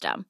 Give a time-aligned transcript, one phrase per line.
[0.00, 0.29] system.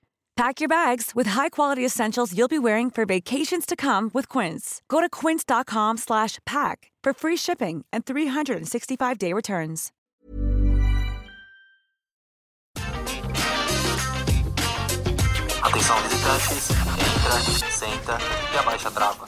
[0.41, 4.81] Pack your bags with high-quality essentials you'll be wearing for vacations to come with Quince.
[4.87, 9.91] Go to quince.com slash pack for free shipping and 365-day returns.
[15.61, 18.17] Atenção visitantes, entra, senta
[18.51, 19.27] e abaixa a trava.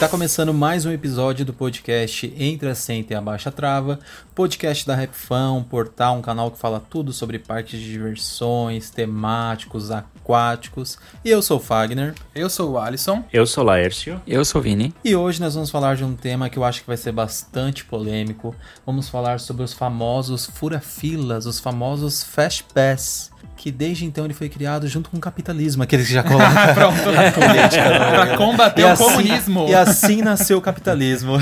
[0.00, 3.98] Está começando mais um episódio do podcast Entre a Senta e a Baixa Trava,
[4.34, 9.90] podcast da Rapfan, um portal, um canal que fala tudo sobre parques de diversões, temáticos,
[9.90, 10.98] aquáticos.
[11.22, 12.14] E eu sou o Fagner.
[12.34, 13.22] Eu sou o Alisson.
[13.30, 14.18] Eu sou o Laércio.
[14.26, 14.94] Eu sou o Vini.
[15.04, 17.84] E hoje nós vamos falar de um tema que eu acho que vai ser bastante
[17.84, 18.56] polêmico.
[18.86, 24.48] Vamos falar sobre os famosos fura-filas, os famosos Fast Pass que desde então ele foi
[24.48, 27.10] criado junto com o capitalismo, aqueles que já colocam Pronto.
[27.12, 27.88] na política.
[27.90, 28.10] né?
[28.10, 29.66] Pra combater E o assim- comunismo.
[29.68, 31.34] E assim nasceu o capitalismo.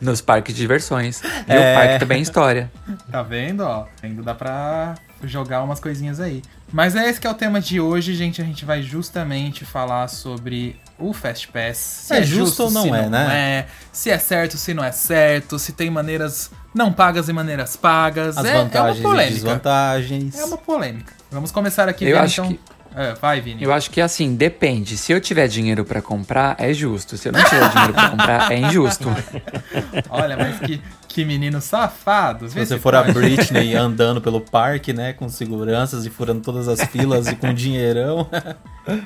[0.00, 1.20] Nos parques de diversões.
[1.48, 1.72] E É.
[1.72, 2.70] o parque também é história.
[3.10, 3.86] Tá vendo, ó?
[4.02, 4.94] Ainda dá pra
[5.24, 6.42] jogar umas coisinhas aí.
[6.72, 8.40] Mas é esse que é o tema de hoje, gente.
[8.40, 11.76] A gente vai justamente falar sobre o Fast Pass.
[11.76, 13.28] Se É justo ou não se é, né?
[13.32, 17.76] é, se é certo, se não é certo, se tem maneiras não pagas e maneiras
[17.76, 18.36] pagas.
[18.38, 19.34] As é, é uma vantagens e polêmica.
[19.34, 20.38] desvantagens.
[20.38, 21.12] É uma polêmica.
[21.30, 22.52] Vamos começar aqui Eu vendo, acho então.
[22.52, 22.60] que-
[22.94, 23.62] É, vai, Vini.
[23.62, 24.98] Eu acho que assim, depende.
[24.98, 27.16] Se eu tiver dinheiro pra comprar, é justo.
[27.16, 29.08] Se eu não tiver dinheiro pra comprar, é injusto.
[30.10, 30.78] Olha, mas que,
[31.12, 32.48] que menino safado.
[32.48, 36.82] Se você for a Britney andando pelo parque, né, com seguranças e furando todas as
[36.84, 38.28] filas e com dinheirão.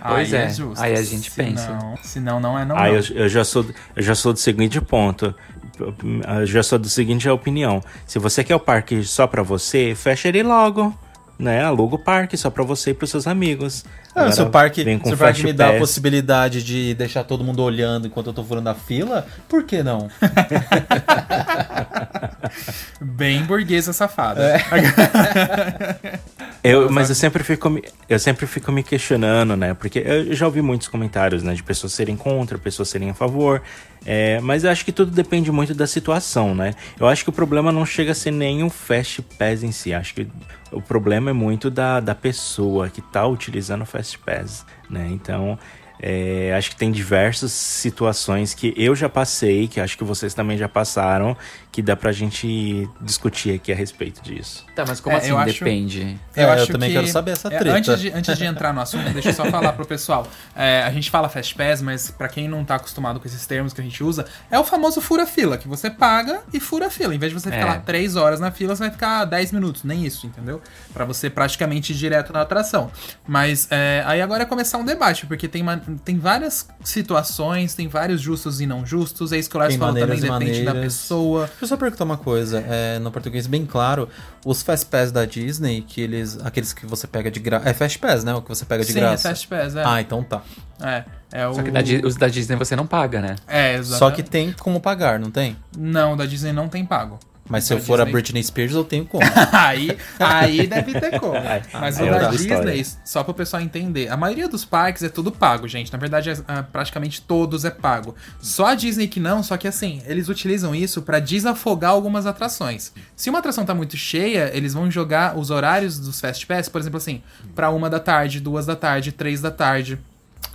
[0.08, 0.82] Pois Aí é, justo.
[0.82, 1.66] aí a gente pensa.
[1.66, 2.76] Senão- Senão não é não.
[2.76, 2.94] Ah, não.
[2.94, 5.34] eu, eu já sou, eu já sou do seguinte ponto.
[5.78, 7.82] Eu já sou do seguinte opinião.
[8.06, 10.96] Se você quer o parque só pra você, fecha ele logo.
[11.38, 11.62] Né?
[11.62, 13.84] Aluga o parque só pra você e pros seus amigos.
[14.14, 17.24] Ah, se o parque, vem com se o parque me dá a possibilidade de deixar
[17.24, 20.08] todo mundo olhando enquanto eu tô furando a fila, por que não?
[23.00, 24.42] Bem burguesa safada.
[24.42, 26.18] É.
[26.68, 29.74] Eu, mas eu sempre fico me, eu sempre fico me questionando, né?
[29.74, 31.54] Porque eu já ouvi muitos comentários, né?
[31.54, 33.62] De pessoas serem contra, pessoas serem a favor.
[34.04, 36.74] É, mas eu acho que tudo depende muito da situação, né?
[36.98, 39.92] Eu acho que o problema não chega a ser nem o Fast Pass em si.
[39.92, 40.28] Acho que
[40.72, 45.08] o problema é muito da, da pessoa que tá utilizando o Fast Pass, né?
[45.10, 45.58] Então,
[46.00, 50.56] é, acho que tem diversas situações que eu já passei, que acho que vocês também
[50.58, 51.36] já passaram,
[51.70, 54.64] que dá pra gente discutir aqui a respeito disso.
[54.74, 56.18] Tá, mas como É, assim eu acho- depende?
[56.34, 57.76] É, eu também quero saber essa é, treta.
[57.76, 60.26] antes, de, antes de entrar no assunto, deixa eu só falar pro pessoal.
[60.54, 63.72] É, a gente fala Fast Pass, mas pra quem não tá acostumado com esses termos
[63.74, 67.14] que a gente usa, é o famoso fura-fila, que você paga e fura a fila.
[67.14, 67.64] Em vez de você ficar É.
[67.66, 70.62] lá 3 horas na fila, você vai ficar 10 minutos, nem isso, entendeu?
[70.94, 72.90] Pra você praticamente ir direto na atração.
[73.26, 77.88] Mas é, aí agora é começar um debate, porque tem, ma- tem várias situações, tem
[77.88, 80.64] vários justos e não justos, é isso que o Lars falou também, maneiras e depende
[80.64, 80.94] da maneiras.
[80.94, 81.46] pessoa.
[81.46, 84.08] Deixa eu só perguntar uma coisa, é, no português bem claro,
[84.44, 87.98] os Fast Pass da Disney, que eles, aqueles que você pega de graça, é Fast
[87.98, 89.28] Pass, né, o que você pega de Sim, graça?
[89.28, 89.84] é Fast Pass, é.
[89.84, 90.42] Ah, então tá.
[90.80, 91.54] É, é o...
[91.54, 93.36] Só que da os da Disney você não paga, né?
[93.46, 93.98] É, exatamente.
[93.98, 95.56] Só que tem como pagar, não tem?
[95.76, 97.18] Não, da Disney não tem pago.
[97.48, 98.12] Mas se eu for a Disney.
[98.12, 99.24] Britney Spears, eu tenho como.
[99.52, 101.34] aí, aí deve ter como.
[101.72, 102.84] Mas aí o é da Disney, história.
[103.04, 105.92] só para o pessoal entender, a maioria dos parques é tudo pago, gente.
[105.92, 108.14] Na verdade, é, ah, praticamente todos é pago.
[108.40, 112.92] Só a Disney que não, só que assim, eles utilizam isso para desafogar algumas atrações.
[113.14, 116.80] Se uma atração tá muito cheia, eles vão jogar os horários dos Fast Pass, por
[116.80, 117.22] exemplo, assim,
[117.54, 119.98] para uma da tarde, duas da tarde, três da tarde.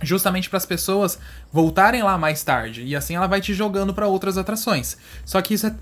[0.00, 1.18] Justamente para as pessoas
[1.52, 2.82] voltarem lá mais tarde.
[2.82, 4.96] E assim ela vai te jogando para outras atrações.
[5.24, 5.74] Só que isso é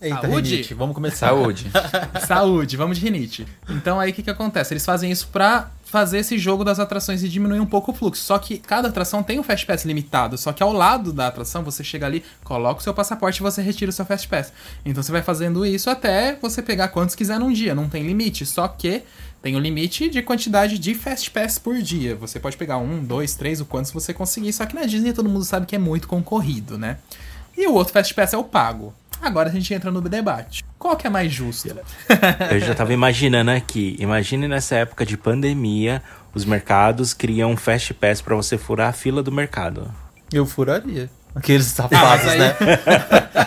[0.00, 0.50] Eita, Saúde?
[0.50, 1.28] Rinite, vamos começar.
[1.28, 1.70] Saúde.
[2.26, 3.46] Saúde, vamos de rinite.
[3.68, 4.72] Então aí o que, que acontece?
[4.72, 8.24] Eles fazem isso pra fazer esse jogo das atrações e diminuir um pouco o fluxo.
[8.24, 10.38] Só que cada atração tem um Fast Pass limitado.
[10.38, 13.60] Só que ao lado da atração, você chega ali, coloca o seu passaporte e você
[13.60, 14.52] retira o seu Fast Pass.
[14.84, 17.74] Então você vai fazendo isso até você pegar quantos quiser num dia.
[17.74, 18.46] Não tem limite.
[18.46, 19.02] Só que
[19.42, 22.16] tem o limite de quantidade de Fast Pass por dia.
[22.16, 24.52] Você pode pegar um, dois, três, o quantos você conseguir.
[24.52, 26.98] Só que na Disney todo mundo sabe que é muito concorrido, né?
[27.56, 28.94] E o outro Fast Pass é o pago.
[29.22, 30.64] Agora a gente entra no debate.
[30.78, 31.68] Qual que é mais justo?
[32.50, 33.96] Eu já tava imaginando aqui.
[34.00, 36.02] Imagine nessa época de pandemia,
[36.34, 39.88] os mercados criam um fast pass pra você furar a fila do mercado.
[40.32, 41.08] Eu furaria.
[41.34, 42.54] Aqueles safados, aí- né?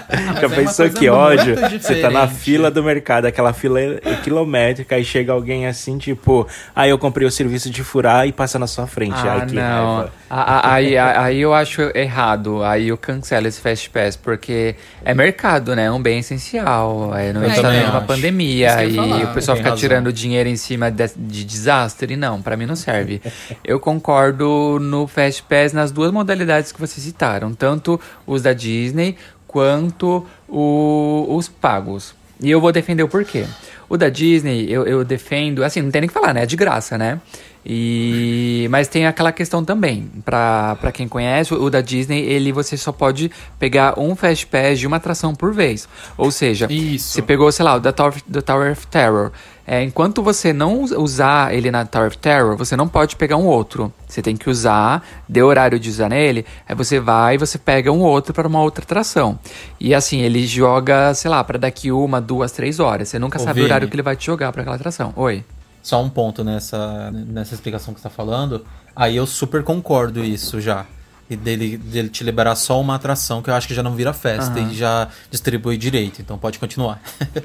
[0.10, 1.56] mas Já é pensou que ódio?
[1.80, 3.80] Você tá na fila do mercado, aquela fila
[4.24, 8.58] quilométrica, e chega alguém assim, tipo, aí eu comprei o serviço de furar e passa
[8.58, 9.14] na sua frente.
[9.16, 9.96] Ah, Ai, que não.
[9.98, 10.12] raiva.
[10.30, 12.64] Aí, aí eu acho errado.
[12.64, 15.86] Aí eu cancelo esse Fast Pass, porque é mercado, né?
[15.86, 17.16] É um bem essencial.
[17.16, 18.08] É, não está numa acho.
[18.08, 19.24] pandemia e falar.
[19.24, 19.80] o pessoal fica razão.
[19.82, 22.16] tirando dinheiro em cima de, de desastre.
[22.16, 23.22] Não, pra mim não serve.
[23.64, 29.16] Eu concordo no Fast Pass nas duas modalidades que vocês citaram, tanto os da Disney
[29.48, 32.14] quanto o- os pagos.
[32.42, 33.46] E eu vou defender o porquê.
[33.88, 36.44] O da Disney, eu, eu defendo, assim, não tem nem o que falar, né?
[36.44, 37.22] É de graça, né?
[37.66, 42.78] E mas tem aquela questão também, pra pra quem conhece, o da Disney, ele você
[42.78, 45.88] só pode pegar um Fast Pass de uma atração por vez.
[46.18, 47.14] Ou seja, Isso.
[47.14, 49.32] você pegou, sei lá, o da Tower, do Tower of Terror.
[49.68, 53.36] É, enquanto você não us- usar ele na Tower of Terror, você não pode pegar
[53.38, 53.92] um outro.
[54.08, 57.92] Você tem que usar, deu horário de usar nele, aí você vai e você pega
[57.92, 59.40] um outro para uma outra atração.
[59.80, 63.10] E assim, ele joga, sei lá, para daqui uma, duas, três horas.
[63.10, 63.64] Você nunca Ô, sabe Vini.
[63.66, 65.12] o horário que ele vai te jogar para aquela atração.
[65.16, 65.44] Oi.
[65.86, 68.66] Só um ponto nessa, nessa explicação que você tá falando.
[68.96, 70.84] Aí eu super concordo isso já.
[71.30, 74.12] E dele, dele te liberar só uma atração, que eu acho que já não vira
[74.12, 74.72] festa Aham.
[74.72, 76.24] e já distribui direito.
[76.24, 77.00] Então pode continuar.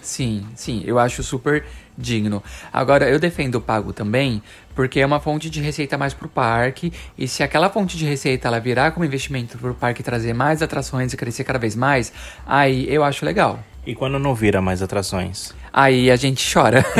[0.00, 1.64] Sim, sim, eu acho super
[1.96, 2.42] digno.
[2.72, 4.42] Agora, eu defendo o pago também,
[4.74, 8.48] porque é uma fonte de receita mais pro parque, e se aquela fonte de receita
[8.48, 12.12] ela virar como investimento pro parque trazer mais atrações e crescer cada vez mais,
[12.44, 13.60] aí eu acho legal.
[13.86, 15.54] E quando não vira mais atrações?
[15.72, 16.84] Aí a gente chora.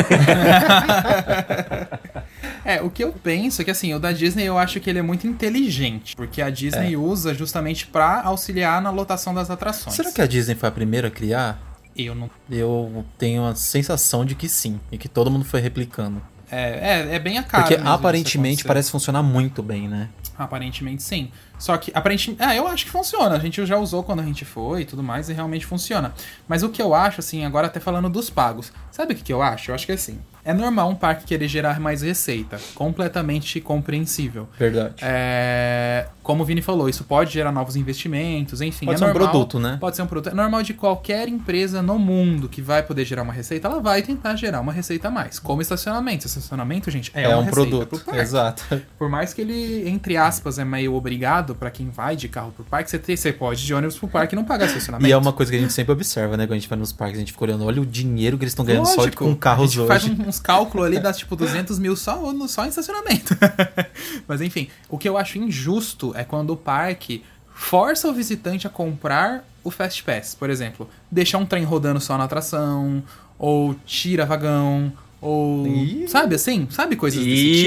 [2.64, 5.00] É, o que eu penso é que assim, o da Disney eu acho que ele
[5.00, 9.96] é muito inteligente, porque a Disney usa justamente pra auxiliar na lotação das atrações.
[9.96, 11.60] Será que a Disney foi a primeira a criar?
[11.96, 12.30] Eu não.
[12.50, 14.80] Eu tenho a sensação de que sim.
[14.90, 16.22] E que todo mundo foi replicando.
[16.50, 17.64] É, é, é bem a cara.
[17.64, 20.08] Porque mesmo aparentemente parece funcionar muito bem, né?
[20.38, 21.30] Aparentemente sim.
[21.58, 22.42] Só que, aparentemente.
[22.42, 23.36] É, eu acho que funciona.
[23.36, 26.14] A gente já usou quando a gente foi e tudo mais, e realmente funciona.
[26.48, 28.72] Mas o que eu acho, assim, agora até falando dos pagos.
[28.90, 29.70] Sabe o que, que eu acho?
[29.70, 30.20] Eu acho que assim.
[30.44, 32.58] É normal um parque querer gerar mais receita.
[32.74, 34.48] Completamente compreensível.
[34.58, 34.94] Verdade.
[35.02, 38.86] É, como o Vini falou, isso pode gerar novos investimentos, enfim.
[38.86, 39.76] Pode é ser um normal, produto, né?
[39.80, 40.32] Pode ser um produto.
[40.32, 44.02] É normal de qualquer empresa no mundo que vai poder gerar uma receita, ela vai
[44.02, 45.38] tentar gerar uma receita a mais.
[45.38, 46.26] Como estacionamento.
[46.26, 48.02] Estacionamento, gente, é, É, um produto.
[48.14, 48.64] Exato.
[48.98, 52.64] Por mais que ele, entre aspas, é meio obrigado pra quem vai de carro pro
[52.64, 55.08] parque, você, tem- você pode de ônibus pro parque e não pagar estacionamento.
[55.08, 56.44] E é uma coisa que a gente sempre observa, né?
[56.46, 58.52] Quando a gente vai nos parques, a gente fica olhando, olha o dinheiro que eles
[58.52, 59.88] estão ganhando só Lógico, com carros a gente hoje.
[59.88, 63.36] faz um- uns cálculos ali, dá tipo 200 mil só, no- só em estacionamento.
[64.26, 67.22] Mas enfim, o que eu acho injusto é quando o parque
[67.54, 70.34] força o visitante a comprar o Fast Pass.
[70.34, 73.02] Por exemplo, deixar um trem rodando só na atração,
[73.38, 75.66] ou tira vagão, ou.
[75.66, 76.06] Ih.
[76.08, 76.66] Sabe assim?
[76.70, 77.64] Sabe coisas desse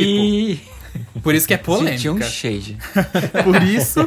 [0.57, 0.75] tipo?
[1.23, 1.97] Por isso que é polêmica.
[1.97, 2.77] Senti um shade.
[3.43, 4.05] Por isso.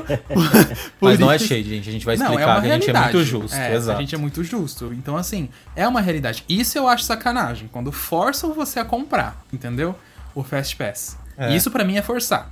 [0.98, 1.88] por Mas não é isso- shade, gente.
[1.88, 3.56] A gente vai Não, explicar é uma que a gente é muito justo.
[3.56, 3.98] É, exato.
[3.98, 4.92] A gente é muito justo.
[4.94, 6.44] Então, assim, é uma realidade.
[6.48, 7.68] Isso eu acho sacanagem.
[7.72, 9.94] Quando forçam você a comprar, entendeu?
[10.34, 11.18] O Fast Pass.
[11.36, 11.54] É.
[11.54, 12.50] Isso pra mim é forçar.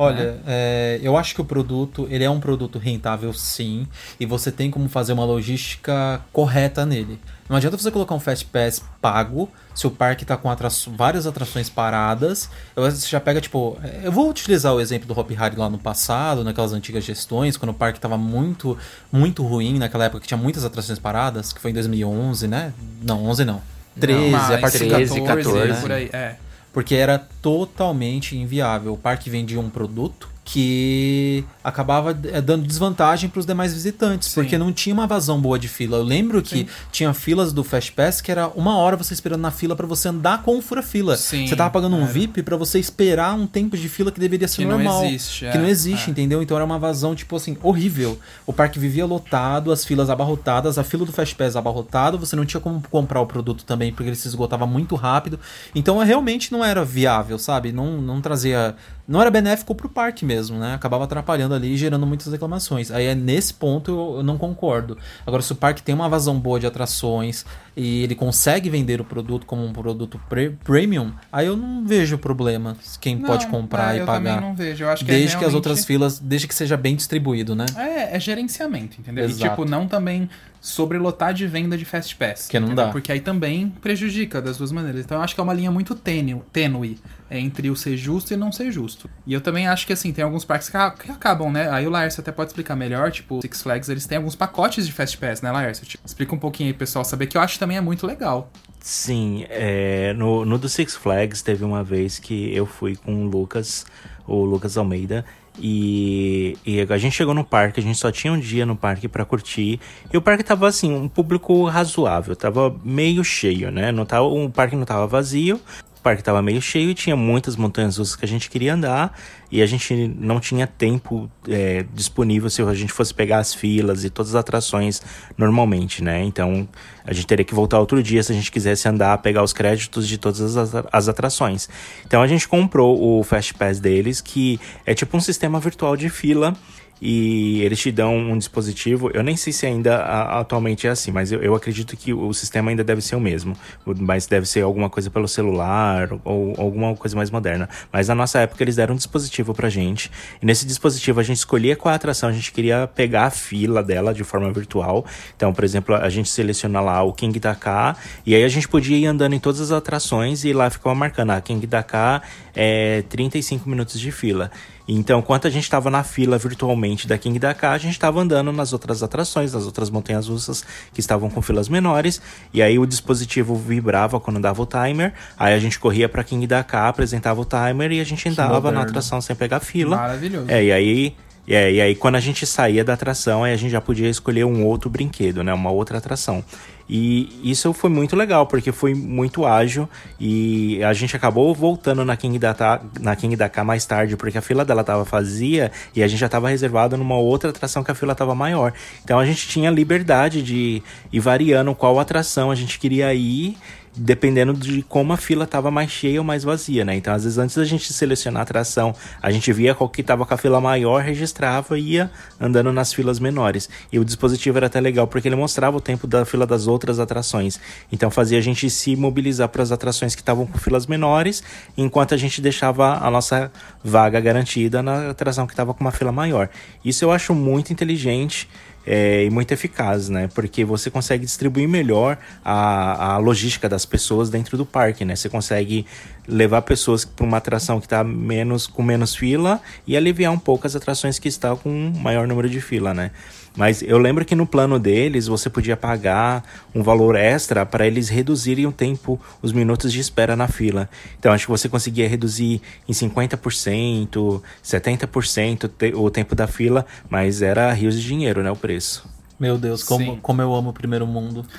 [0.00, 3.84] Olha, é, eu acho que o produto, ele é um produto rentável sim,
[4.20, 7.18] e você tem como fazer uma logística correta nele.
[7.48, 11.26] Não adianta você colocar um Fast Pass pago, se o parque tá com atra- várias
[11.26, 15.56] atrações paradas, você já pega, tipo, é, eu vou utilizar o exemplo do Hop Hari
[15.56, 18.78] lá no passado, naquelas antigas gestões, quando o parque tava muito,
[19.10, 22.72] muito ruim, naquela época que tinha muitas atrações paradas, que foi em 2011, né?
[23.02, 23.60] Não, 11 não.
[23.98, 25.80] 13, a Mas partir de 13, 14, 14, né?
[25.80, 26.10] por aí.
[26.12, 26.36] É.
[26.78, 28.92] Porque era totalmente inviável.
[28.92, 34.34] O parque vendia um produto que acabava é, dando desvantagem para os demais visitantes, Sim.
[34.34, 35.98] porque não tinha uma vazão boa de fila.
[35.98, 39.50] Eu lembro que tinha filas do Fast Pass que era uma hora você esperando na
[39.50, 41.18] fila para você andar com o fura-fila.
[41.18, 42.10] Sim, Você tava pagando um era.
[42.12, 45.04] VIP para você esperar um tempo de fila que deveria ser Que não normal.
[45.04, 46.10] existe, que é, não existe, é.
[46.12, 46.42] entendeu?
[46.42, 48.18] Então era uma vazão, tipo assim, horrível.
[48.46, 52.46] O parque vivia lotado, as filas abarrotadas, a fila do Fast Pass abarrotada, você não
[52.46, 55.38] tinha como comprar o produto também, porque ele se esgotava muito rápido.
[55.74, 57.70] Então realmente não era viável, sabe?
[57.70, 58.74] Não, não trazia.
[59.08, 60.74] Não era benéfico pro parque mesmo, né?
[60.74, 62.90] Acabava atrapalhando ali e gerando muitas reclamações.
[62.90, 64.98] Aí é nesse ponto eu, eu não concordo.
[65.26, 69.04] Agora, se o parque tem uma vazão boa de atrações e ele consegue vender o
[69.04, 73.94] produto como um produto pre- premium, aí eu não vejo problema quem Não, pode comprar
[73.94, 74.34] é, e eu pagar.
[74.34, 74.84] também não vejo.
[74.84, 77.54] Eu acho que é desde que as realmente- outras filas, desde que seja bem distribuído,
[77.54, 77.64] né?
[77.76, 79.24] É, é gerenciamento, entendeu?
[79.24, 79.50] E Exato.
[79.50, 80.28] tipo, não também
[80.60, 82.48] sobrelotar de venda de Fast Pass.
[82.48, 82.86] Que não entendeu?
[82.86, 82.92] dá.
[82.92, 85.04] Porque aí também prejudica das duas maneiras.
[85.04, 86.98] Então eu acho que é uma linha muito tênue, tênue
[87.30, 89.08] entre o ser justo e não ser justo.
[89.26, 91.70] E eu também acho que assim, tem alguns parques que, acabam, né?
[91.70, 94.92] Aí o Laércio até pode explicar melhor, tipo, Six Flags, eles têm alguns pacotes de
[94.92, 95.86] Fast Pass, né, Laércio?
[95.86, 98.50] Tipo, explica um pouquinho aí, pessoal, saber que eu acho também é muito legal.
[98.80, 103.28] Sim, é, no, no do Six Flags teve uma vez que eu fui com o
[103.28, 103.84] Lucas,
[104.26, 105.24] o Lucas Almeida,
[105.60, 109.08] e, e a gente chegou no parque, a gente só tinha um dia no parque
[109.08, 109.80] pra curtir,
[110.12, 113.92] e o parque tava assim, um público razoável, tava meio cheio, né?
[113.92, 115.60] Não tava, o parque não tava vazio,
[115.98, 119.16] o parque tava meio cheio e tinha muitas montanhas russas que a gente queria andar
[119.50, 124.04] e a gente não tinha tempo é, disponível se a gente fosse pegar as filas
[124.04, 125.02] e todas as atrações
[125.36, 126.22] normalmente, né?
[126.22, 126.68] Então
[127.04, 130.06] a gente teria que voltar outro dia se a gente quisesse andar, pegar os créditos
[130.06, 131.68] de todas as, as atrações.
[132.06, 136.08] Então a gente comprou o Fast Pass deles, que é tipo um sistema virtual de
[136.08, 136.54] fila
[137.00, 139.10] e eles te dão um dispositivo.
[139.14, 142.32] Eu nem sei se ainda a- atualmente é assim, mas eu, eu acredito que o
[142.32, 143.56] sistema ainda deve ser o mesmo.
[143.84, 147.68] Mas deve ser alguma coisa pelo celular ou alguma coisa mais moderna.
[147.92, 150.10] Mas na nossa época eles deram um dispositivo pra gente.
[150.42, 154.12] E nesse dispositivo a gente escolhia qual atração a gente queria pegar a fila dela
[154.12, 155.04] de forma virtual.
[155.36, 158.68] Então, por exemplo, a gente seleciona lá o King da K e aí a gente
[158.68, 162.22] podia ir andando em todas as atrações e lá ficava marcando, ah, King da K
[162.60, 164.50] é 35 minutos de fila.
[164.88, 168.20] Então, enquanto a gente estava na fila virtualmente da King da K, a gente estava
[168.20, 172.20] andando nas outras atrações, nas outras montanhas russas que estavam com filas menores.
[172.52, 175.12] E aí o dispositivo vibrava quando dava o timer.
[175.38, 178.72] Aí a gente corria para King da K, apresentava o timer e a gente andava
[178.72, 179.96] na atração sem pegar fila.
[179.96, 180.50] Maravilhoso.
[180.50, 181.16] É, e aí.
[181.50, 184.44] Aí, e aí, quando a gente saía da atração, aí a gente já podia escolher
[184.44, 185.54] um outro brinquedo, né?
[185.54, 186.44] Uma outra atração.
[186.88, 189.86] E isso foi muito legal, porque foi muito ágil
[190.18, 194.16] e a gente acabou voltando na King da, Ta- na King da K mais tarde,
[194.16, 197.84] porque a fila dela tava vazia e a gente já tava reservado numa outra atração
[197.84, 198.72] que a fila tava maior.
[199.04, 203.56] Então a gente tinha liberdade de ir variando qual atração a gente queria ir
[203.96, 206.94] dependendo de como a fila estava mais cheia ou mais vazia, né?
[206.94, 210.24] Então, às vezes, antes da gente selecionar a atração, a gente via qual que estava
[210.24, 213.68] com a fila maior, registrava e ia andando nas filas menores.
[213.92, 216.98] E o dispositivo era até legal porque ele mostrava o tempo da fila das outras
[216.98, 217.60] atrações.
[217.90, 221.42] Então, fazia a gente se mobilizar para as atrações que estavam com filas menores,
[221.76, 223.50] enquanto a gente deixava a nossa
[223.82, 226.48] vaga garantida na atração que estava com uma fila maior.
[226.84, 228.48] Isso eu acho muito inteligente
[228.90, 230.30] é, e muito eficaz, né?
[230.34, 235.14] Porque você consegue distribuir melhor a, a logística das pessoas dentro do parque, né?
[235.14, 235.84] Você consegue
[236.26, 240.66] levar pessoas para uma atração que está menos com menos fila e aliviar um pouco
[240.66, 243.10] as atrações que estão com maior número de fila, né?
[243.58, 248.08] Mas eu lembro que no plano deles você podia pagar um valor extra para eles
[248.08, 250.88] reduzirem o tempo, os minutos de espera na fila.
[251.18, 257.42] Então acho que você conseguia reduzir em 50%, 70% te- o tempo da fila, mas
[257.42, 258.50] era rios de dinheiro, né?
[258.52, 259.17] O preço.
[259.38, 260.18] Meu Deus, como, Sim.
[260.20, 261.46] como eu amo o primeiro mundo.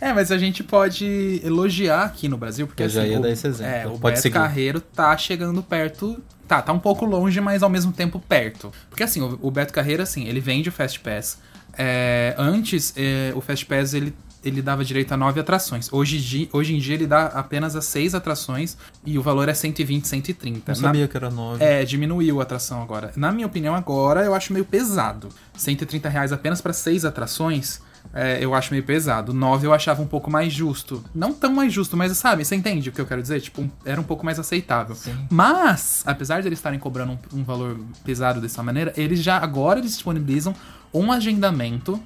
[0.00, 3.22] É, mas a gente pode elogiar aqui no Brasil, porque Eu já assim, ia o,
[3.22, 3.72] dar esse exemplo.
[3.72, 4.34] É, o Pode Beto seguir.
[4.34, 6.22] Carreiro tá chegando perto.
[6.46, 8.72] Tá, tá um pouco longe, mas ao mesmo tempo perto.
[8.88, 11.38] Porque assim, o, o Beto Carreiro, assim, ele vende o Fast Pass.
[11.76, 14.14] É, antes, é, o Fast Pass ele,
[14.44, 15.92] ele dava direito a nove atrações.
[15.92, 19.48] Hoje, em dia- hoje em dia ele dá apenas a seis atrações e o valor
[19.48, 20.72] é 120, 130.
[20.74, 21.62] Não Na- sabia que era nove.
[21.64, 23.12] é, diminuiu a atração agora.
[23.16, 25.28] Na minha opinião, agora eu acho meio pesado.
[25.56, 27.80] 130 reais apenas para seis atrações,
[28.14, 29.32] é, eu acho meio pesado.
[29.34, 31.04] 9 eu achava um pouco mais justo.
[31.14, 33.40] Não tão mais justo, mas sabe, você entende o que eu quero dizer?
[33.40, 34.96] Tipo, era um pouco mais aceitável.
[35.30, 39.78] Mas, apesar de eles estarem cobrando um, um valor pesado dessa maneira, eles já agora
[39.80, 40.54] eles disponibilizam
[40.94, 42.00] um agendamento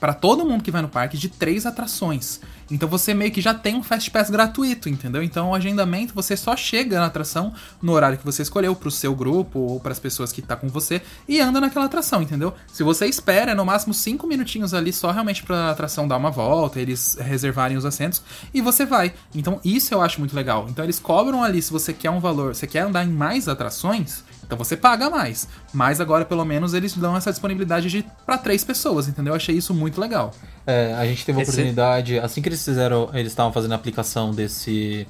[0.00, 2.40] para todo mundo que vai no parque de três atrações.
[2.70, 5.22] Então você meio que já tem um Fast Pass gratuito, entendeu?
[5.22, 9.14] Então o agendamento você só chega na atração no horário que você escolheu pro seu
[9.14, 12.52] grupo ou para as pessoas que tá com você e anda naquela atração, entendeu?
[12.72, 16.30] Se você espera, é no máximo 5 minutinhos ali só realmente pra atração dar uma
[16.30, 18.22] volta, eles reservarem os assentos
[18.52, 19.14] e você vai.
[19.34, 20.66] Então isso eu acho muito legal.
[20.68, 24.24] Então eles cobram ali se você quer um valor, você quer andar em mais atrações,
[24.46, 25.48] então você paga mais.
[25.74, 29.32] Mas agora, pelo menos, eles dão essa disponibilidade de para três pessoas, entendeu?
[29.32, 30.32] Eu achei isso muito legal.
[30.66, 33.74] É, a gente teve a Esse- oportunidade, assim que eles fizeram, eles estavam fazendo a
[33.76, 35.06] aplicação desse.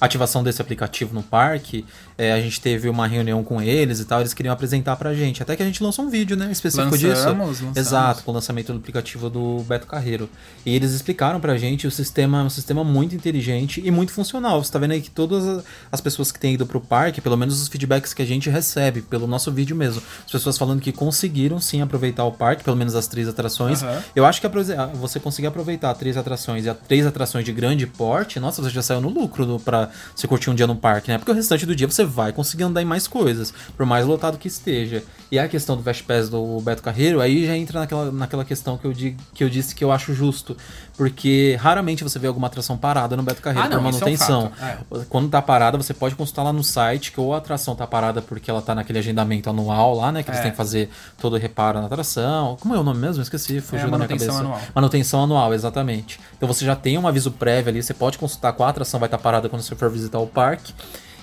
[0.00, 1.86] Ativação desse aplicativo no parque,
[2.22, 5.42] é, a gente teve uma reunião com eles e tal, eles queriam apresentar pra gente.
[5.42, 7.08] Até que a gente lançou um vídeo, né, específico disso.
[7.08, 7.76] Lançamos, lançamos.
[7.76, 10.30] Exato, com o lançamento do aplicativo do Beto Carreiro.
[10.64, 14.62] E eles explicaram pra gente o sistema é um sistema muito inteligente e muito funcional.
[14.62, 17.60] Você tá vendo aí que todas as pessoas que têm ido pro parque, pelo menos
[17.60, 21.58] os feedbacks que a gente recebe pelo nosso vídeo mesmo, as pessoas falando que conseguiram
[21.58, 23.82] sim aproveitar o parque, pelo menos as três atrações.
[23.82, 24.02] Aham.
[24.14, 28.38] Eu acho que ah, você conseguir aproveitar três atrações e três atrações de grande porte,
[28.38, 31.18] nossa, você já saiu no lucro do, pra você curtir um dia no parque, né?
[31.18, 34.38] Porque o restante do dia você vai conseguir andar em mais coisas, por mais lotado
[34.38, 35.02] que esteja.
[35.30, 38.76] E a questão do Fast Pass do Beto Carreiro, aí já entra naquela, naquela questão
[38.76, 40.54] que eu, di, que eu disse que eu acho justo.
[40.96, 44.06] Porque raramente você vê alguma atração parada no Beto Carreiro Ah, não, por isso é
[44.06, 44.52] um manutenção.
[44.54, 47.86] fato, Quando tá parada, você pode consultar lá no site que ou a atração tá
[47.86, 50.22] parada porque ela tá naquele agendamento anual lá, né?
[50.22, 50.42] Que eles É.
[50.42, 52.56] têm que fazer todo o reparo na atração.
[52.60, 53.22] Como é o nome mesmo?
[53.22, 54.40] Esqueci, fugiu da minha manutenção cabeça.
[54.44, 54.60] anual.
[54.74, 56.20] Manutenção anual, exatamente.
[56.36, 59.18] Então você já tem um aviso prévio ali, você pode consultar qual atração vai estar
[59.18, 60.74] parada quando você for visitar o parque.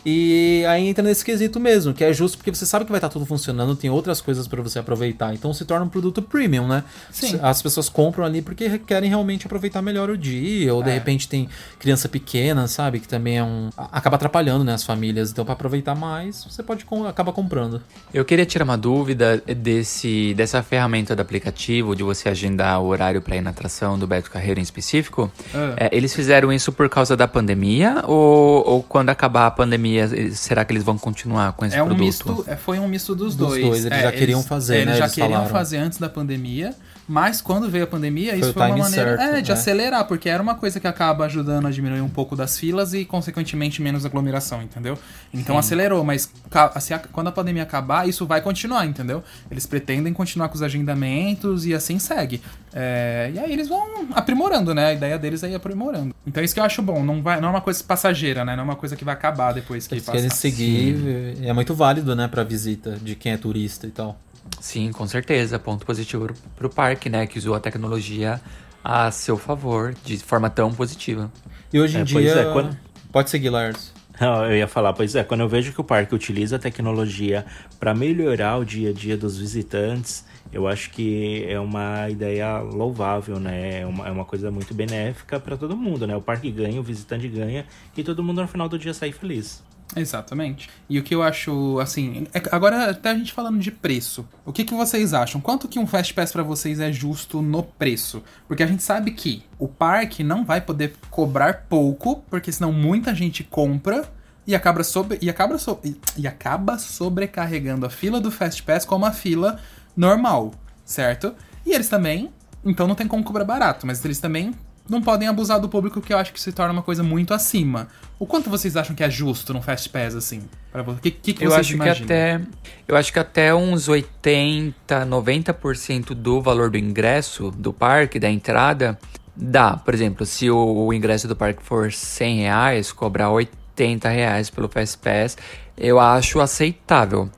[0.06, 3.10] E aí entra nesse quesito mesmo, que é justo porque você sabe que vai estar
[3.10, 5.34] tudo funcionando, tem outras coisas para você aproveitar.
[5.34, 6.84] Então se torna um produto premium, né?
[7.12, 7.40] Sim.
[7.42, 10.94] As pessoas compram ali porque querem realmente aproveitar melhor o dia, ou de É.
[10.94, 13.00] repente tem criança pequena, sabe?
[13.00, 13.70] Que também é um.
[13.78, 15.32] acaba atrapalhando, né, as famílias.
[15.32, 17.06] Então, para aproveitar mais, você pode com...
[17.06, 17.82] acaba comprando.
[18.14, 23.22] Eu queria tirar uma dúvida desse, dessa ferramenta do aplicativo, de você agendar o horário
[23.22, 25.32] para ir na atração do Beto Carreiro em específico.
[25.54, 25.74] Ah.
[25.78, 28.04] É, eles fizeram isso por causa da pandemia?
[28.08, 31.82] Ou, ou quando acabar a pandemia, eles- será que eles vão continuar com esse É
[31.84, 32.06] um produto?
[32.06, 33.62] misto, é, foi um misto dos, Dos dois.
[33.66, 35.50] dois, eles É, já queriam fazer, Eles né, já eles queriam falaram.
[35.52, 36.74] fazer antes da pandemia,
[37.10, 39.54] mas quando veio a pandemia, Foi isso foi uma maneira certo, é, de né?
[39.54, 43.04] acelerar, porque era uma coisa que acaba ajudando a diminuir um pouco das filas e,
[43.04, 44.98] consequentemente, menos aglomeração, entendeu?
[45.34, 49.24] Então acelerou, mas ca- se a- quando a pandemia acabar, isso vai continuar, entendeu?
[49.50, 52.42] Eles pretendem continuar com os agendamentos e assim segue.
[52.74, 54.86] É, e aí eles vão aprimorando, né?
[54.88, 56.14] A ideia deles é ir aprimorando.
[56.28, 58.56] Então é isso que eu acho bom, não, vai, não é uma coisa passageira, né?
[58.56, 60.18] Não é uma coisa que vai acabar depois que Eles passar.
[60.18, 64.20] querem seguir, é muito válido, né, pra visita de quem é turista e tal.
[64.60, 65.58] Sim, com certeza.
[65.60, 67.26] Ponto positivo pro, pro parque, né?
[67.28, 68.42] Que usou a tecnologia
[68.84, 71.32] a seu favor, de forma tão positiva.
[71.72, 72.42] E hoje em É, pois dia.
[72.42, 72.78] é, quando-
[73.12, 73.94] Pode seguir, Lars.
[74.20, 77.46] Não, eu ia falar, pois é, quando eu vejo que o parque utiliza a tecnologia
[77.80, 83.40] para melhorar o dia a dia dos visitantes, eu acho que é uma ideia louvável,
[83.40, 83.80] né?
[83.82, 86.16] É uma, é uma coisa muito benéfica para todo mundo, né?
[86.18, 89.64] O parque ganha, o visitante ganha e todo mundo no final do dia sai feliz.
[89.96, 90.70] Exatamente.
[90.88, 94.28] E o que eu acho, assim, é- agora até a gente falando de preço.
[94.46, 95.42] O que, que vocês acham?
[95.42, 98.24] Quanto que um Fast Pass pra vocês é justo no preço?
[98.48, 103.16] Porque a gente sabe que o parque não vai poder cobrar pouco, porque senão muita
[103.16, 104.08] gente compra
[104.46, 108.86] e acaba, sobre, e acaba, so- e- e acaba sobrecarregando a fila do Fast Pass
[108.86, 109.60] como a fila
[109.98, 110.54] normal,
[110.86, 111.34] certo?
[111.66, 112.30] E eles também,
[112.64, 114.54] então não tem como cobrar barato, mas eles também
[114.92, 117.88] não podem abusar do público, que eu acho que se torna uma coisa muito acima.
[118.18, 120.42] O quanto vocês acham que é justo no Fast Pass, assim?
[120.72, 120.98] Pra você?
[120.98, 122.06] O que, que, que Eu vocês acho que imaginam?
[122.06, 122.42] até
[122.88, 128.98] eu acho que até uns 80, 90% do valor do ingresso do parque, da entrada,
[129.36, 129.78] dá.
[129.78, 134.68] Por exemplo, se o, o ingresso do parque for 100 reais, cobrar 80 reais pelo
[134.68, 135.38] Fast Pass,
[135.78, 137.30] eu acho aceitável.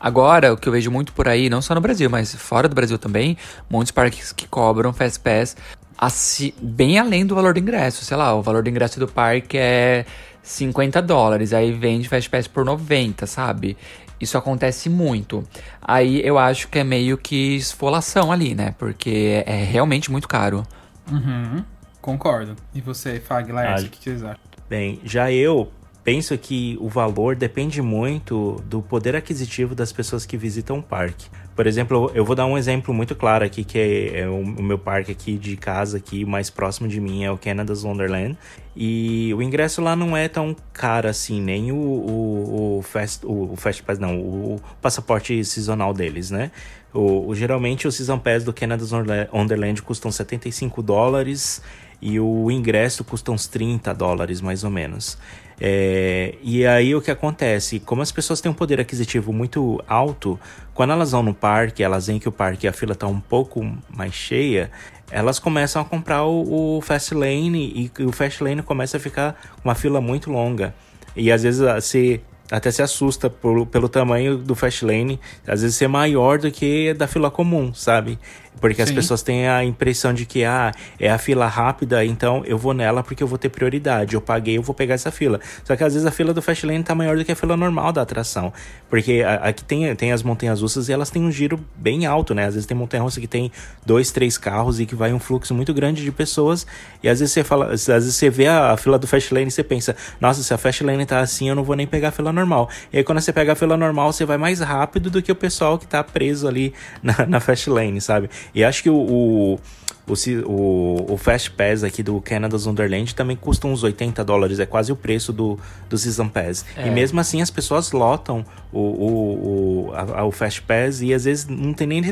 [0.00, 2.74] Agora, o que eu vejo muito por aí, não só no Brasil, mas fora do
[2.74, 3.38] Brasil também,
[3.70, 5.56] muitos parques que cobram Fast Pass
[5.98, 8.04] aci- bem além do valor do ingresso.
[8.04, 10.04] Sei lá, o valor do ingresso do parque é
[10.42, 13.76] 50 dólares, aí vende Fast Pass por 90, sabe?
[14.20, 15.46] Isso acontece muito.
[15.82, 18.74] Aí eu acho que é meio que esfolação ali, né?
[18.78, 20.62] Porque é realmente muito caro.
[21.10, 21.64] Uhum,
[22.00, 22.54] concordo.
[22.74, 24.38] E você, Fag, Laércio, o que, que vocês acham?
[24.68, 25.70] Bem, já eu
[26.04, 31.26] penso que o valor depende muito do poder aquisitivo das pessoas que visitam o parque.
[31.56, 34.62] Por exemplo, eu vou dar um exemplo muito claro aqui, que é, é o, o
[34.62, 38.36] meu parque aqui de casa, aqui mais próximo de mim, é o Canada's Wonderland.
[38.76, 43.52] E o ingresso lá não é tão caro assim, nem o, o, o, fast, o,
[43.52, 46.50] o Fast Pass, não, o passaporte sazonal deles, né?
[46.92, 51.62] O, o- geralmente o Season Pass do Canada's Wonderla- Wonderland custam 75 dólares.
[52.00, 55.18] E o ingresso custa uns 30 dólares mais ou menos.
[55.60, 57.78] É, e aí o que acontece?
[57.78, 60.38] Como as pessoas têm um poder aquisitivo muito alto,
[60.74, 63.64] quando elas vão no parque, elas veem que o parque a fila está um pouco
[63.88, 64.70] mais cheia,
[65.10, 69.40] elas começam a comprar o, o Fast Lane e o Fast Lane começa a ficar
[69.64, 70.74] uma fila muito longa.
[71.16, 75.76] E às vezes se até se assusta por, pelo tamanho do fast lane, às vezes
[75.76, 78.18] ser maior do que da fila comum, sabe?
[78.60, 78.82] Porque Sim.
[78.82, 82.72] as pessoas têm a impressão de que ah, é a fila rápida, então eu vou
[82.72, 84.14] nela porque eu vou ter prioridade.
[84.14, 85.40] Eu paguei, eu vou pegar essa fila.
[85.64, 87.56] Só que às vezes a fila do Fast Lane tá maior do que a fila
[87.56, 88.52] normal da atração.
[88.88, 92.46] Porque aqui tem, tem as montanhas russas e elas têm um giro bem alto, né?
[92.46, 93.50] Às vezes tem montanha russa que tem
[93.84, 96.66] dois, três carros e que vai um fluxo muito grande de pessoas.
[97.02, 99.50] E às vezes você fala, às vezes você vê a, fila do Fast Lane e
[99.50, 102.12] você pensa, nossa, se a Fast Lane tá assim, eu não vou nem pegar a
[102.12, 102.68] fila normal.
[102.92, 105.34] E aí quando você pega a fila normal, você vai mais rápido do que o
[105.34, 108.30] pessoal que tá preso ali na, na Fast Lane, sabe?
[108.54, 109.60] E acho que o, o,
[110.06, 114.92] o, o, Fast Pass aqui do Canada's Wonderland também custa uns 80 dólares, é quase
[114.92, 116.64] o preço do, do Season Pass.
[116.76, 116.88] É.
[116.88, 121.24] E mesmo assim as pessoas lotam o, o, o, a, o Fast Pass e às
[121.24, 122.02] vezes não tem nem,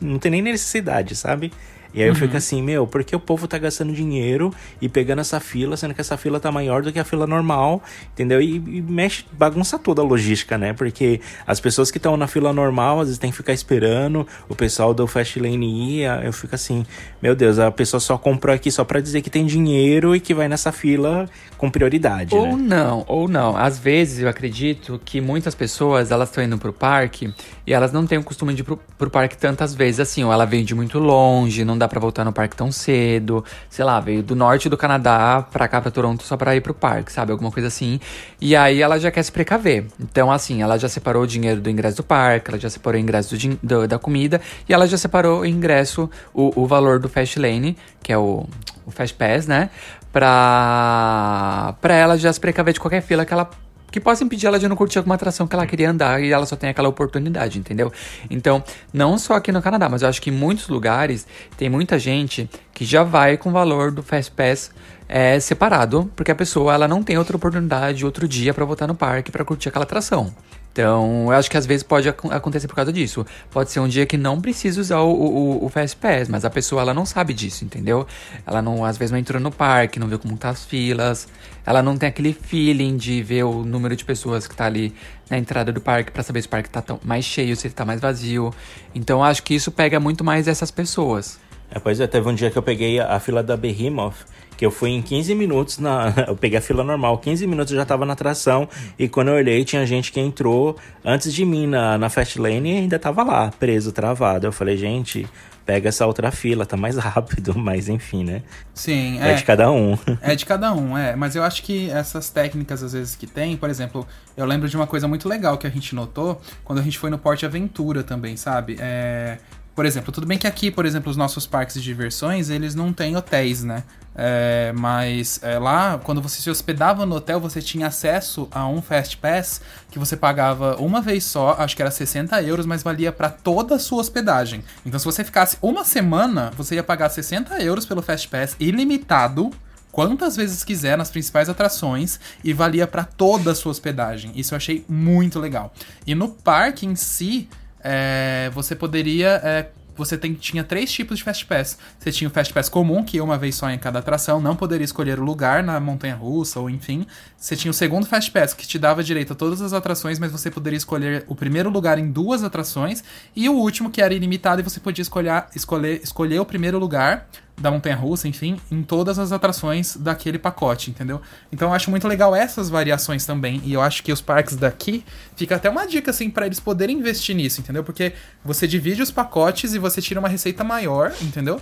[0.00, 1.52] não tem nem necessidade, sabe?
[1.92, 2.36] E aí eu fico uhum.
[2.36, 6.00] assim, meu, por que o povo tá gastando dinheiro e pegando essa fila, sendo que
[6.00, 8.40] essa fila tá maior do que a fila normal, entendeu?
[8.40, 10.72] E, e mexe, bagunça toda a logística, né?
[10.72, 14.54] Porque as pessoas que estão na fila normal, às vezes tem que ficar esperando, o
[14.54, 16.84] pessoal do Fast Lane ir, eu fico assim,
[17.22, 20.34] meu Deus, a pessoa só comprou aqui só para dizer que tem dinheiro e que
[20.34, 22.76] vai nessa fila com prioridade, Ou né?
[22.76, 23.56] não, ou não.
[23.56, 27.32] Às vezes eu acredito que muitas pessoas, elas estão indo pro parque
[27.66, 30.32] e elas não têm o costume de ir pro, pro parque tantas vezes assim, ou
[30.32, 34.00] ela vem de muito longe, não dá para voltar no parque tão cedo, sei lá,
[34.00, 37.32] veio do norte do Canadá pra cá, pra Toronto, só pra ir pro parque, sabe?
[37.32, 38.00] Alguma coisa assim.
[38.40, 39.86] E aí ela já quer se precaver.
[40.00, 43.02] Então, assim, ela já separou o dinheiro do ingresso do parque, ela já separou o
[43.02, 47.08] ingresso do, do, da comida, e ela já separou o ingresso, o, o valor do
[47.08, 48.46] Fast Lane, que é o,
[48.84, 49.70] o Fast Pass, né?
[50.12, 53.48] Pra, pra ela já se precaver de qualquer fila que ela
[53.90, 56.46] que possa impedir ela de não curtir alguma atração que ela queria andar e ela
[56.46, 57.92] só tem aquela oportunidade, entendeu?
[58.28, 61.98] Então, não só aqui no Canadá, mas eu acho que em muitos lugares tem muita
[61.98, 64.70] gente que já vai com o valor do Fast Pass
[65.08, 68.94] é, separado, porque a pessoa ela não tem outra oportunidade, outro dia para voltar no
[68.94, 70.32] parque para curtir aquela atração.
[70.78, 73.26] Então, eu acho que às vezes pode ac acontecer por causa disso.
[73.50, 76.50] Pode ser um dia que não precisa usar o, o, o Fast Pass, mas a
[76.50, 78.06] pessoa ela não sabe disso, entendeu?
[78.46, 81.26] Ela não, às vezes não entrou no parque, não viu como tá as filas,
[81.66, 84.94] ela não tem aquele feeling de ver o número de pessoas que tá ali
[85.28, 87.74] na entrada do parque para saber se o parque tá tão, mais cheio, se ele
[87.74, 88.54] tá mais vazio.
[88.94, 91.40] Então, eu acho que isso pega muito mais essas pessoas.
[91.70, 94.26] É, pois é, teve um dia que eu peguei a, a fila da Behemoth
[94.58, 96.12] que eu fui em 15 minutos na.
[96.26, 98.68] Eu peguei a fila normal, 15 minutos eu já tava na atração.
[98.98, 102.72] E quando eu olhei, tinha gente que entrou antes de mim na, na Fast Lane
[102.72, 104.48] e ainda tava lá, preso, travado.
[104.48, 105.28] Eu falei, gente,
[105.64, 108.42] pega essa outra fila, tá mais rápido, mas enfim, né?
[108.74, 109.30] Sim, é.
[109.30, 109.96] É de cada um.
[110.20, 111.14] É de cada um, é.
[111.14, 114.04] Mas eu acho que essas técnicas, às vezes, que tem, por exemplo,
[114.36, 117.10] eu lembro de uma coisa muito legal que a gente notou quando a gente foi
[117.10, 118.76] no Porte Aventura também, sabe?
[118.80, 119.38] É.
[119.78, 122.92] Por exemplo, tudo bem que aqui, por exemplo, os nossos parques de diversões, eles não
[122.92, 123.84] têm hotéis, né?
[124.12, 128.82] É, mas é, lá, quando você se hospedava no hotel, você tinha acesso a um
[128.82, 133.12] Fast Pass que você pagava uma vez só, acho que era 60 euros, mas valia
[133.12, 134.64] para toda a sua hospedagem.
[134.84, 139.52] Então, se você ficasse uma semana, você ia pagar 60 euros pelo Fast Pass ilimitado
[139.92, 144.32] quantas vezes quiser nas principais atrações e valia para toda a sua hospedagem.
[144.34, 145.72] Isso eu achei muito legal.
[146.04, 147.48] E no parque em si,
[147.90, 151.76] é, você poderia é, você tem, tinha três tipos de Fast Pass.
[151.98, 154.54] Você tinha o Fast Pass comum, que ia uma vez só em cada atração, não
[154.54, 157.04] poderia escolher o lugar na montanha russa ou enfim.
[157.36, 160.30] Você tinha o segundo Fast Pass, que te dava direito a todas as atrações, mas
[160.30, 163.02] você poderia escolher o primeiro lugar em duas atrações.
[163.34, 167.28] E o último, que era ilimitado, e você podia escolher, escolher, escolher o primeiro lugar
[167.58, 171.20] da montanha russa, enfim, em todas as atrações daquele pacote, entendeu?
[171.52, 175.04] Então eu acho muito legal essas variações também, e eu acho que os parques daqui
[175.36, 177.82] fica até uma dica assim para eles poderem investir nisso, entendeu?
[177.82, 178.12] Porque
[178.44, 181.60] você divide os pacotes e você tira uma receita maior, entendeu?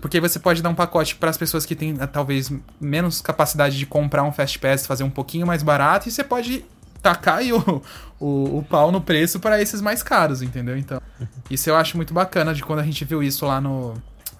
[0.00, 3.86] Porque você pode dar um pacote para as pessoas que têm talvez menos capacidade de
[3.86, 6.64] comprar um Fast Pass, fazer um pouquinho mais barato, e você pode
[7.00, 7.82] tacar aí o,
[8.18, 10.76] o, o pau no preço para esses mais caros, entendeu?
[10.76, 11.00] Então,
[11.48, 13.94] isso eu acho muito bacana de quando a gente viu isso lá no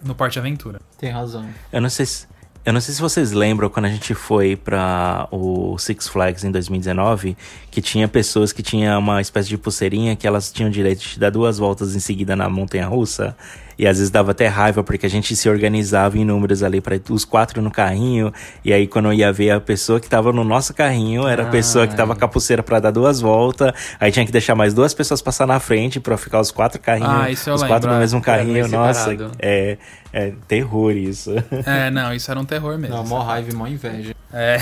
[0.06, 0.80] no Parque Aventura.
[0.98, 1.46] Tem razão.
[1.72, 2.26] Eu não sei se,
[2.66, 6.50] eu não sei se vocês lembram quando a gente foi para o Six Flags em
[6.50, 7.36] 2019,
[7.70, 11.30] que tinha pessoas que tinham uma espécie de pulseirinha que elas tinham direito de dar
[11.30, 13.36] duas voltas em seguida na montanha russa.
[13.78, 16.98] E às vezes dava até raiva, porque a gente se organizava em números ali para
[17.10, 18.32] os quatro no carrinho.
[18.64, 21.46] E aí, quando eu ia ver a pessoa que tava no nosso carrinho, era a
[21.46, 23.72] pessoa que tava com a pulseira pra dar duas voltas.
[24.00, 27.12] Aí tinha que deixar mais duas pessoas passar na frente pra ficar os quatro carrinhos.
[27.12, 28.00] Ah, isso eu os lembro, quatro no é.
[28.00, 28.52] mesmo carrinho.
[28.52, 29.76] meio Nossa, é,
[30.12, 31.32] é terror isso.
[31.66, 32.96] É, não, isso era um terror mesmo.
[32.96, 34.14] Não, mó raiva e mó inveja.
[34.32, 34.58] É.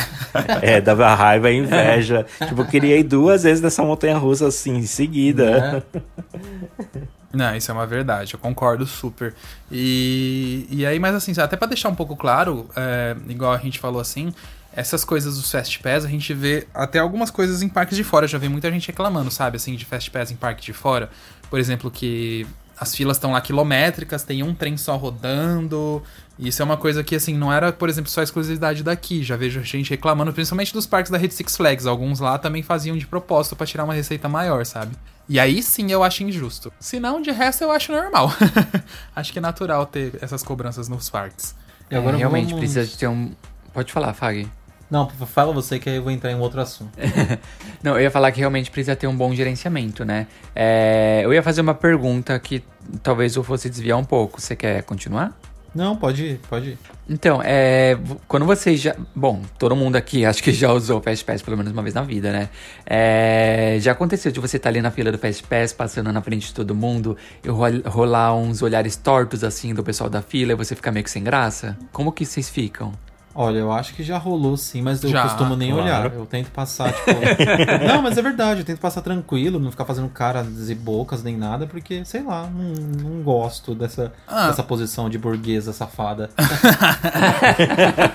[0.62, 2.26] É, dava raiva e inveja.
[2.46, 5.84] tipo, eu queria ir duas vezes nessa montanha russa assim, em seguida.
[7.34, 9.34] Não, isso é uma verdade, eu concordo super.
[9.70, 13.78] E, e aí, mas assim, até pra deixar um pouco claro, é, igual a gente
[13.78, 14.32] falou assim,
[14.76, 18.26] essas coisas dos Fast Pass, a gente vê até algumas coisas em parques de fora.
[18.26, 21.10] Já vi muita gente reclamando, sabe, assim, de Fast Pass em parque de fora.
[21.48, 22.46] Por exemplo, que
[22.78, 26.02] as filas estão lá quilométricas, tem um trem só rodando.
[26.36, 29.22] Isso é uma coisa que, assim, não era, por exemplo, só exclusividade daqui.
[29.22, 31.86] Já vejo gente reclamando, principalmente dos parques da rede Six Flags.
[31.86, 34.96] Alguns lá também faziam de propósito pra tirar uma receita maior, sabe?
[35.28, 36.72] E aí sim eu acho injusto.
[36.78, 38.30] Se não, de resto eu acho normal.
[39.16, 41.54] acho que é natural ter essas cobranças nos parques.
[41.90, 43.32] E agora É, realmente vamos- precisa de ter um.
[43.72, 44.48] Pode falar, Fag.
[44.90, 46.92] Não, fala você que aí eu vou entrar em outro assunto.
[47.82, 50.26] Não, eu ia falar que realmente precisa ter um bom gerenciamento, né?
[50.54, 52.62] É, eu ia fazer uma pergunta que
[53.02, 54.40] talvez eu fosse desviar um pouco.
[54.40, 55.32] Você quer continuar?
[55.74, 56.78] Não, pode ir, pode ir.
[57.10, 58.94] Então, é, quando vocês já.
[59.14, 61.94] Bom, todo mundo aqui acho que já usou o Fast Pass pelo menos uma vez
[61.94, 62.48] na vida, né?
[62.86, 66.46] É, já aconteceu de você estar ali na fila do Fast Pass, passando na frente
[66.46, 70.54] de todo mundo, e rol- rolar uns olhares tortos assim do pessoal da fila e
[70.54, 71.76] você ficar meio que sem graça?
[71.92, 72.92] Como que vocês ficam?
[73.34, 75.84] Olha, eu acho que já rolou sim, mas eu Já, costumo nem claro.
[75.84, 76.14] olhar.
[76.14, 77.10] Eu tento passar, tipo.
[77.86, 81.36] não, mas é verdade, eu tento passar tranquilo, não ficar fazendo caras e bocas nem
[81.36, 82.72] nada, porque, sei lá, não,
[83.10, 84.46] não gosto dessa, Ah.
[84.48, 86.30] dessa posição de burguesa safada.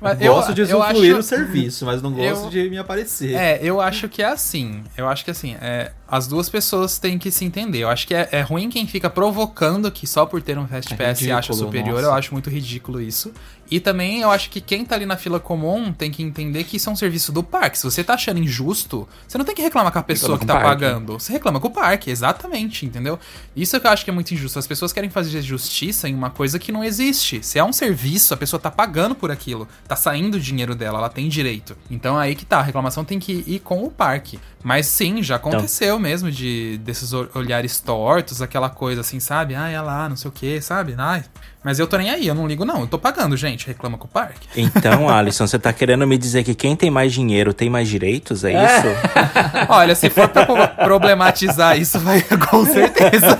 [0.00, 3.34] Mas eu- gosto de usufruir acho- o serviço, mas não gosto Eu- de me aparecer.
[3.34, 4.82] É, eu acho que é assim.
[4.96, 7.78] Eu acho que assim, é, as duas pessoas têm que se entender.
[7.78, 10.92] Eu acho que é, é ruim quem fica provocando que só por ter um Fast
[10.92, 11.94] É Pass se acha ridículo, superior.
[11.96, 12.06] nossa.
[12.06, 13.32] Eu acho muito ridículo isso.
[13.70, 16.76] E também eu acho que quem tá ali na fila comum tem que entender que
[16.76, 17.78] isso é um serviço do parque.
[17.78, 20.64] Se você tá achando injusto, você não tem que reclamar com a pessoa Reclama que
[20.64, 21.14] tá pagando.
[21.14, 23.18] Você reclama com o parque, exatamente, entendeu?
[23.54, 24.58] Isso é que eu acho que é muito injusto.
[24.58, 27.42] As pessoas querem fazer justiça em uma coisa que não existe.
[27.42, 29.66] Se é um serviço, a pessoa tá pagando por aquilo.
[29.88, 31.76] Tá saindo o dinheiro dela, ela tem direito.
[31.90, 34.38] Então aí que tá, a reclamação tem que ir com o parque.
[34.68, 39.54] Mas sim, já aconteceu mesmo de desses ol- olhares tortos, aquela coisa assim, sabe?
[39.54, 40.92] Ai, olha lá, não sei o que, sabe?
[40.98, 41.22] Ai.
[41.62, 42.80] Mas eu tô nem aí, eu não ligo não.
[42.80, 43.64] Eu tô pagando, gente.
[43.68, 44.48] Reclama com o parque.
[44.56, 48.42] Então, Alisson, você tá querendo me dizer que quem tem mais dinheiro tem mais direitos?
[48.42, 48.86] É isso?
[49.70, 53.38] Olha, se for pra pro- problematizar isso, vai com certeza.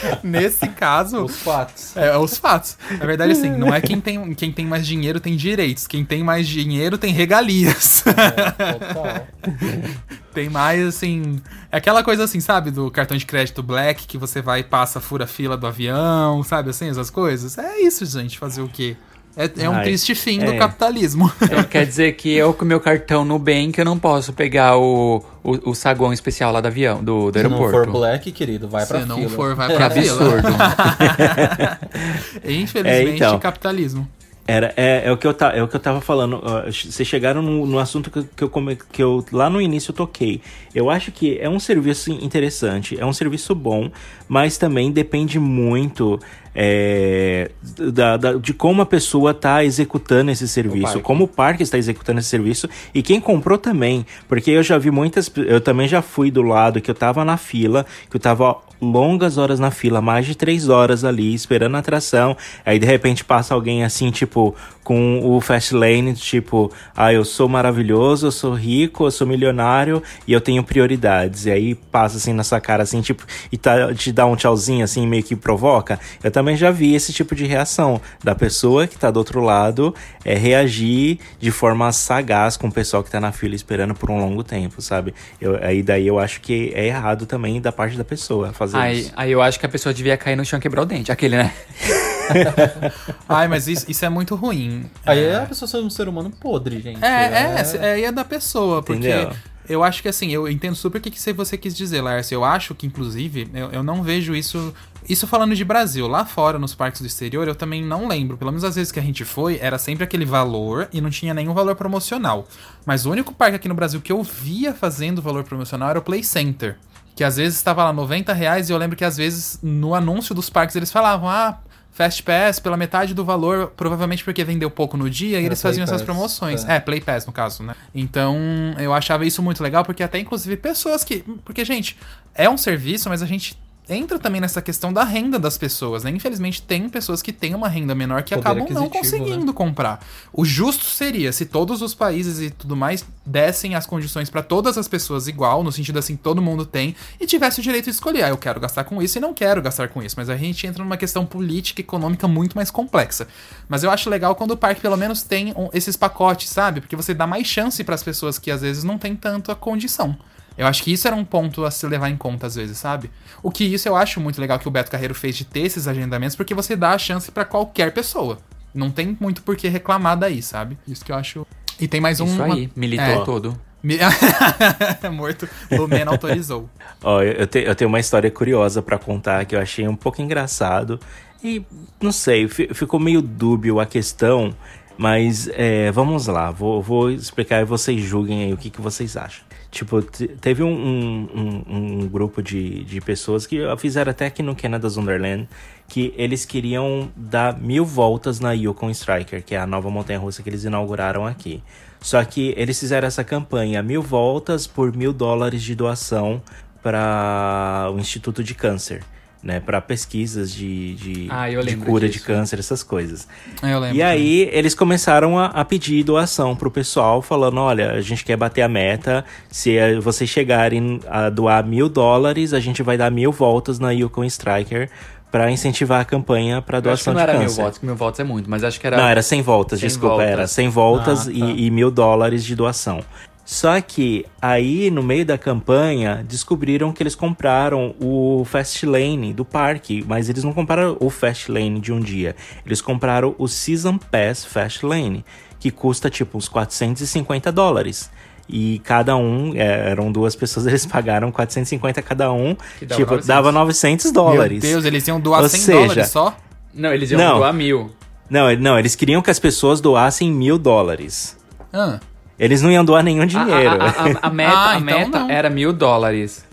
[0.22, 1.96] Nesse caso, Os fatos.
[1.96, 2.76] é os fatos.
[2.98, 5.86] Na verdade, assim, não é quem tem, quem tem mais dinheiro tem direitos.
[5.86, 8.02] Quem tem mais dinheiro tem regalias.
[8.04, 9.26] Total.
[10.34, 11.40] tem mais, assim.
[11.70, 12.70] É aquela coisa assim, sabe?
[12.70, 16.42] Do cartão de crédito black que você vai e passa, fura a fila do avião,
[16.42, 16.70] sabe?
[16.70, 17.56] Assim, essas coisas.
[17.58, 18.38] É isso, gente.
[18.38, 18.96] Fazer o quê?
[19.36, 20.56] É, é um Ai, triste fim do é.
[20.56, 21.30] capitalismo.
[21.42, 25.70] Então, quer dizer que eu com meu cartão Nubank eu não posso pegar o, o,
[25.70, 27.90] o saguão especial lá do avião, do, do Se não aeroporto.
[27.92, 29.28] for black, querido, vai pra Se não fila.
[29.28, 30.12] for, vai Que pra fila.
[30.12, 30.48] absurdo.
[32.44, 32.88] Infelizmente,
[33.22, 33.38] É, então.
[33.38, 34.08] capitalismo.
[34.48, 36.40] Era, é, é, o que eu ta, é o que eu tava falando.
[36.66, 39.94] Vocês chegaram no, no assunto que, que, eu, come- que eu lá no início eu
[39.96, 40.40] toquei.
[40.72, 43.90] Eu acho que é um serviço interessante, é um serviço bom,
[44.28, 46.18] mas também depende muito
[46.58, 47.50] é,
[47.92, 51.00] da, da- de como a pessoa está executando esse serviço, parque.
[51.02, 54.06] como o parque está executando esse serviço e quem comprou também.
[54.26, 55.30] Porque eu já vi muitas.
[55.36, 59.36] Eu também já fui do lado que eu tava na fila, que eu tava longas
[59.38, 62.36] horas na fila, mais de três horas ali, esperando a atração.
[62.64, 64.54] Aí de repente passa alguém assim, tipo,
[64.86, 70.00] com o fast lane, tipo, ah, eu sou maravilhoso, eu sou rico, eu sou milionário
[70.28, 71.46] e eu tenho prioridades.
[71.46, 74.84] E aí passa assim na sua cara, assim, tipo, e tá, te dá um tchauzinho
[74.84, 75.98] assim, meio que provoca.
[76.22, 79.92] Eu também já vi esse tipo de reação da pessoa que tá do outro lado
[80.24, 84.20] é, reagir de forma sagaz com o pessoal que tá na fila esperando por um
[84.20, 85.12] longo tempo, sabe?
[85.40, 89.00] Eu, aí daí eu acho que é errado também da parte da pessoa fazer Aí,
[89.00, 89.12] isso.
[89.16, 91.10] aí eu acho que a pessoa devia cair no chão e quebrar o dente.
[91.10, 91.52] Aquele, né?
[93.28, 94.75] Ai, mas isso, isso é muito ruim.
[95.04, 97.04] Aí é a pessoa ser um ser humano podre, gente.
[97.04, 99.32] É, é, é, é da pessoa, porque Entendeu?
[99.68, 102.30] eu acho que assim, eu entendo super o que, que você quis dizer, Lars.
[102.30, 104.74] Eu acho que, inclusive, eu, eu não vejo isso.
[105.08, 108.36] Isso falando de Brasil, lá fora, nos parques do exterior, eu também não lembro.
[108.36, 111.32] Pelo menos as vezes que a gente foi, era sempre aquele valor e não tinha
[111.32, 112.48] nenhum valor promocional.
[112.84, 116.02] Mas o único parque aqui no Brasil que eu via fazendo valor promocional era o
[116.02, 116.76] Play Center.
[117.14, 120.34] Que às vezes estava lá 90 reais e eu lembro que às vezes no anúncio
[120.34, 121.58] dos parques eles falavam, ah.
[121.96, 125.72] Fast Pass pela metade do valor, provavelmente porque vendeu pouco no dia, e eles Play
[125.72, 126.62] faziam essas Pass, promoções.
[126.66, 126.76] é.
[126.76, 127.74] É, Play Pass no caso, né?
[127.94, 128.36] Então,
[128.78, 131.24] eu achava isso muito legal, porque até inclusive pessoas que.
[131.42, 131.96] Porque, gente,
[132.34, 133.56] é um serviço, mas a gente
[133.88, 136.10] entra também nessa questão da renda das pessoas, né?
[136.10, 140.04] Infelizmente tem pessoas que têm uma renda menor que Poder acabam não aquisitivo, conseguindo comprar.
[140.32, 144.76] O justo seria se todos os países e tudo mais dessem as condições pra todas
[144.76, 148.24] as pessoas igual, no sentido assim, todo mundo tem, e tivesse o direito de escolher,
[148.24, 150.16] ah, eu quero gastar com isso e não quero gastar com isso.
[150.18, 153.28] Mas a gente entra numa questão política e econômica muito mais complexa.
[153.68, 156.80] Mas eu acho legal quando o parque pelo menos tem esses pacotes, sabe?
[156.80, 160.16] Porque você dá mais chance pras pessoas que às vezes não têm tanto a condição.
[160.56, 163.10] Eu acho que isso era um ponto a se levar em conta às vezes, sabe?
[163.42, 165.86] O que isso eu acho muito legal que o Beto Carreiro fez de ter esses
[165.86, 168.38] agendamentos, porque você dá a chance pra qualquer pessoa.
[168.74, 170.78] Não tem muito por que reclamar daí, sabe?
[170.86, 171.46] Isso que eu acho.
[171.80, 172.26] E tem mais um.
[172.26, 173.24] Isso uma- aí, militou É.
[173.24, 173.58] todo.
[175.12, 176.68] Morto, Lumena autorizou.
[177.02, 179.94] Ó, eu, eu te- eu tenho uma história curiosa pra contar que eu achei um
[179.96, 180.98] pouco engraçado.
[181.42, 181.64] E
[182.00, 184.54] não sei, fi- ficou meio dúbio a questão,
[184.98, 189.16] mas é, vamos lá, vou, vou explicar e vocês julguem aí o que, que vocês
[189.16, 189.44] acham.
[189.76, 191.28] Tipo, te- teve um, um,
[191.68, 195.46] um- um grupo de, de pessoas que fizeram até aqui no Canada's Wonderland
[195.86, 200.48] que eles queriam dar mil voltas na Yukon Striker, que é a nova montanha-russa que
[200.48, 201.62] eles inauguraram aqui.
[202.00, 206.40] Só que eles fizeram essa campanha, mil voltas por mil dólares de doação
[206.82, 209.02] para o Instituto de Câncer,
[209.46, 209.60] né?
[209.60, 212.26] Para pesquisas de, de, Ah, de cura de disso.
[212.26, 213.26] câncer, essas coisas.
[213.62, 213.96] Eu lembro.
[213.96, 218.36] E aí eles começaram a, a pedir doação pro pessoal, falando, olha, a gente quer
[218.36, 223.10] bater a meta, se eh, vocês chegarem a doar mil dólares, a gente vai dar
[223.10, 224.90] mil voltas na Yukon Striker
[225.30, 227.54] para incentivar a campanha para Eu acho que doação não de era câncer.
[227.56, 228.96] mil votos, que mil votos é muito, mas acho que era.
[228.96, 230.30] Não, era 100 voltas, 100 desculpa, voltas.
[230.30, 231.30] era 100 voltas Ah, tá.
[231.32, 233.00] e, e mil dólares de doação.
[233.46, 239.44] Só que aí, no meio da campanha, descobriram que eles compraram o Fast Lane do
[239.44, 242.34] parque, mas eles não compraram o Fast Lane de um dia.
[242.66, 245.24] Eles compraram o Season Pass Fast Lane,
[245.60, 248.10] que custa tipo uns 450 dólares.
[248.48, 253.10] E cada um, é, eram duas pessoas, eles pagaram 450 cada um, Que dava tipo,
[253.12, 253.26] 900.
[253.28, 254.62] dava 900 dólares.
[254.64, 256.36] Meu Deus, eles iam doar Ou 100 seja, dólares só?
[256.74, 257.38] Não, eles iam Não.
[257.38, 257.92] doar mil.
[258.28, 261.36] Não, não, eles queriam que as pessoas doassem mil dólares.
[261.72, 262.00] Ah.
[262.38, 263.70] Eles não iam doar nenhum dinheiro.
[263.80, 266.44] A, a- a- a meta, Ah, a então era mil dólares.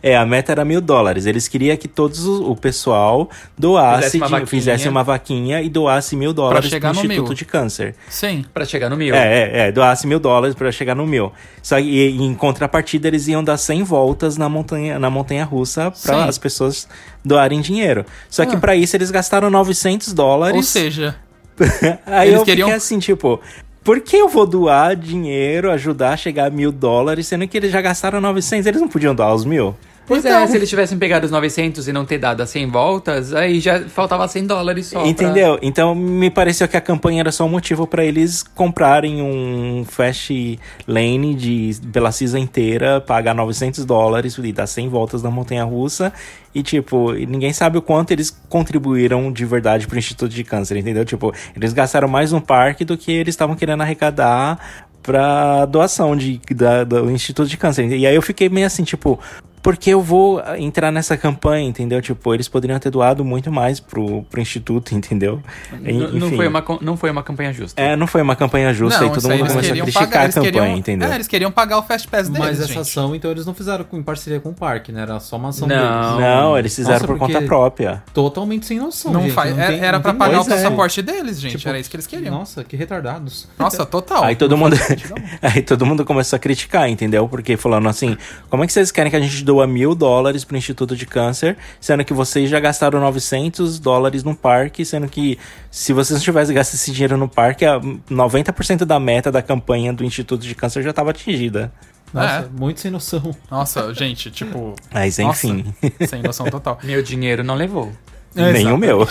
[0.00, 1.26] É, a meta era mil dólares.
[1.26, 3.28] Eles queriam que todos o, o pessoal
[3.58, 4.46] doasse, Fizesse uma de- vaquinha.
[4.46, 7.36] fizesse uma vaquinha e doasse mil dólares chegar pro no Instituto mil.
[7.36, 7.94] de Câncer.
[8.08, 8.44] Sim.
[8.54, 9.14] Pra chegar no mil.
[9.14, 11.32] É, é, é, doasse mil dólares pra chegar no mil.
[11.60, 15.90] Só que e, em contrapartida eles iam dar 100 voltas na montanha, na montanha russa
[16.04, 16.28] pra Sim.
[16.28, 16.86] as pessoas
[17.24, 18.06] doarem dinheiro.
[18.30, 18.60] Só que Ah.
[18.60, 20.56] pra isso eles gastaram 900 dólares.
[20.56, 21.16] Ou seja,
[22.06, 23.40] Aí Eles eu queriam- fiquei assim, tipo,
[23.84, 27.72] por que eu vou doar dinheiro, ajudar a chegar a mil dólares, sendo que eles
[27.72, 28.66] já gastaram 900?
[28.66, 29.74] Eles não podiam doar os mil?
[30.04, 32.66] Pois Então- é, se eles tivessem pegado os 900 e não ter dado as 100
[32.68, 34.98] voltas, aí já faltava 100 dólares só.
[35.00, 35.58] pra- Entendeu?
[35.62, 40.58] Então me pareceu que a campanha era só um motivo pra eles comprarem um Fast
[40.88, 46.12] Lane de, pela season inteira, pagar 900 dólares e dar 100 voltas na montanha russa.
[46.54, 51.04] E, tipo, ninguém sabe o quanto eles contribuíram de verdade pro Instituto de Câncer, entendeu?
[51.04, 54.58] Tipo, eles gastaram mais no parque do que eles estavam querendo arrecadar
[55.02, 57.86] pra doação de, da- do Instituto de Câncer.
[57.92, 59.18] E aí eu fiquei meio assim, tipo,
[59.62, 62.02] por que eu vou entrar nessa campanha, entendeu?
[62.02, 65.40] Tipo, eles poderiam ter doado muito mais pro, pro Instituto, entendeu?
[65.80, 66.36] N- não, Enfim.
[66.36, 67.80] foi uma, não foi uma campanha justa.
[67.80, 70.28] É, não foi uma campanha justa e isso todo mundo começou a criticar pagar, a
[70.32, 71.08] campanha, queriam- entendeu?
[71.10, 72.78] É, eles queriam pagar o Fast Pass deles, Mas essa gente.
[72.80, 75.02] ação, então, eles não fizeram em parceria com o parque, né?
[75.02, 75.76] Era só uma ação Não.
[75.76, 76.20] deles.
[76.20, 78.02] Não, eles fizeram Nossa, por porque- conta própria.
[78.12, 79.32] Totalmente sem noção, Não gente.
[79.32, 80.62] faz, Não era- tem- era não pra pagar o Pois é.
[80.62, 81.56] passaporte deles, gente.
[81.56, 82.34] Tipo, era isso que eles queriam.
[82.34, 83.48] Nossa, que retardados.
[83.58, 84.24] Nossa, total.
[84.24, 84.76] Aí todo Não mundo,
[85.40, 87.28] aí todo mundo começou a criticar, entendeu?
[87.28, 88.16] Porque falando assim,
[88.50, 91.56] como é que vocês querem que a gente doa mil dólares pro Instituto de Câncer,
[91.78, 95.38] sendo que vocês já gastaram 900 dólares no parque, sendo que
[95.70, 99.92] se vocês não tivessem gastado esse dinheiro no parque, a 90% da meta da campanha
[99.92, 101.70] do Instituto de Câncer já estava atingida.
[102.14, 102.48] Nossa, É.
[102.58, 103.34] muito sem noção.
[103.50, 104.74] Nossa, gente, tipo.
[104.92, 105.74] Mas nossa, enfim,
[106.06, 106.78] sem noção total.
[106.82, 107.92] Meu dinheiro não levou.
[108.34, 109.06] nem o meu.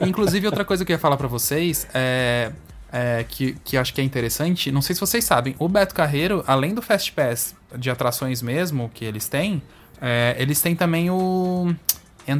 [0.00, 2.50] Inclusive, outra coisa que eu ia falar pra vocês é.
[2.96, 6.44] É, que, que acho que é interessante, não sei se vocês sabem, o Beto Carreiro,
[6.46, 9.60] além do Fast Pass de atrações mesmo que eles têm,
[10.00, 11.74] é, eles têm também o.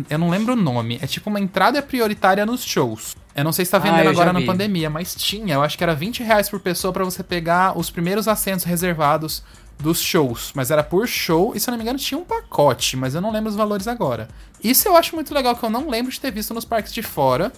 [0.09, 3.17] Eu não lembro o nome, é tipo uma entrada prioritária nos shows.
[3.35, 5.55] Eu não sei se tá Ah, vendendo eu agora na pandemia, mas tinha.
[5.55, 9.43] Eu acho que era 20 reais por pessoa pra você pegar os primeiros assentos reservados
[9.79, 10.53] dos shows.
[10.55, 13.21] Mas era por show e, se eu não me engano, tinha um pacote, mas eu
[13.21, 14.29] não lembro os valores agora.
[14.62, 17.03] Isso eu acho muito legal, que eu não lembro de ter visto nos parques de
[17.03, 17.53] fora.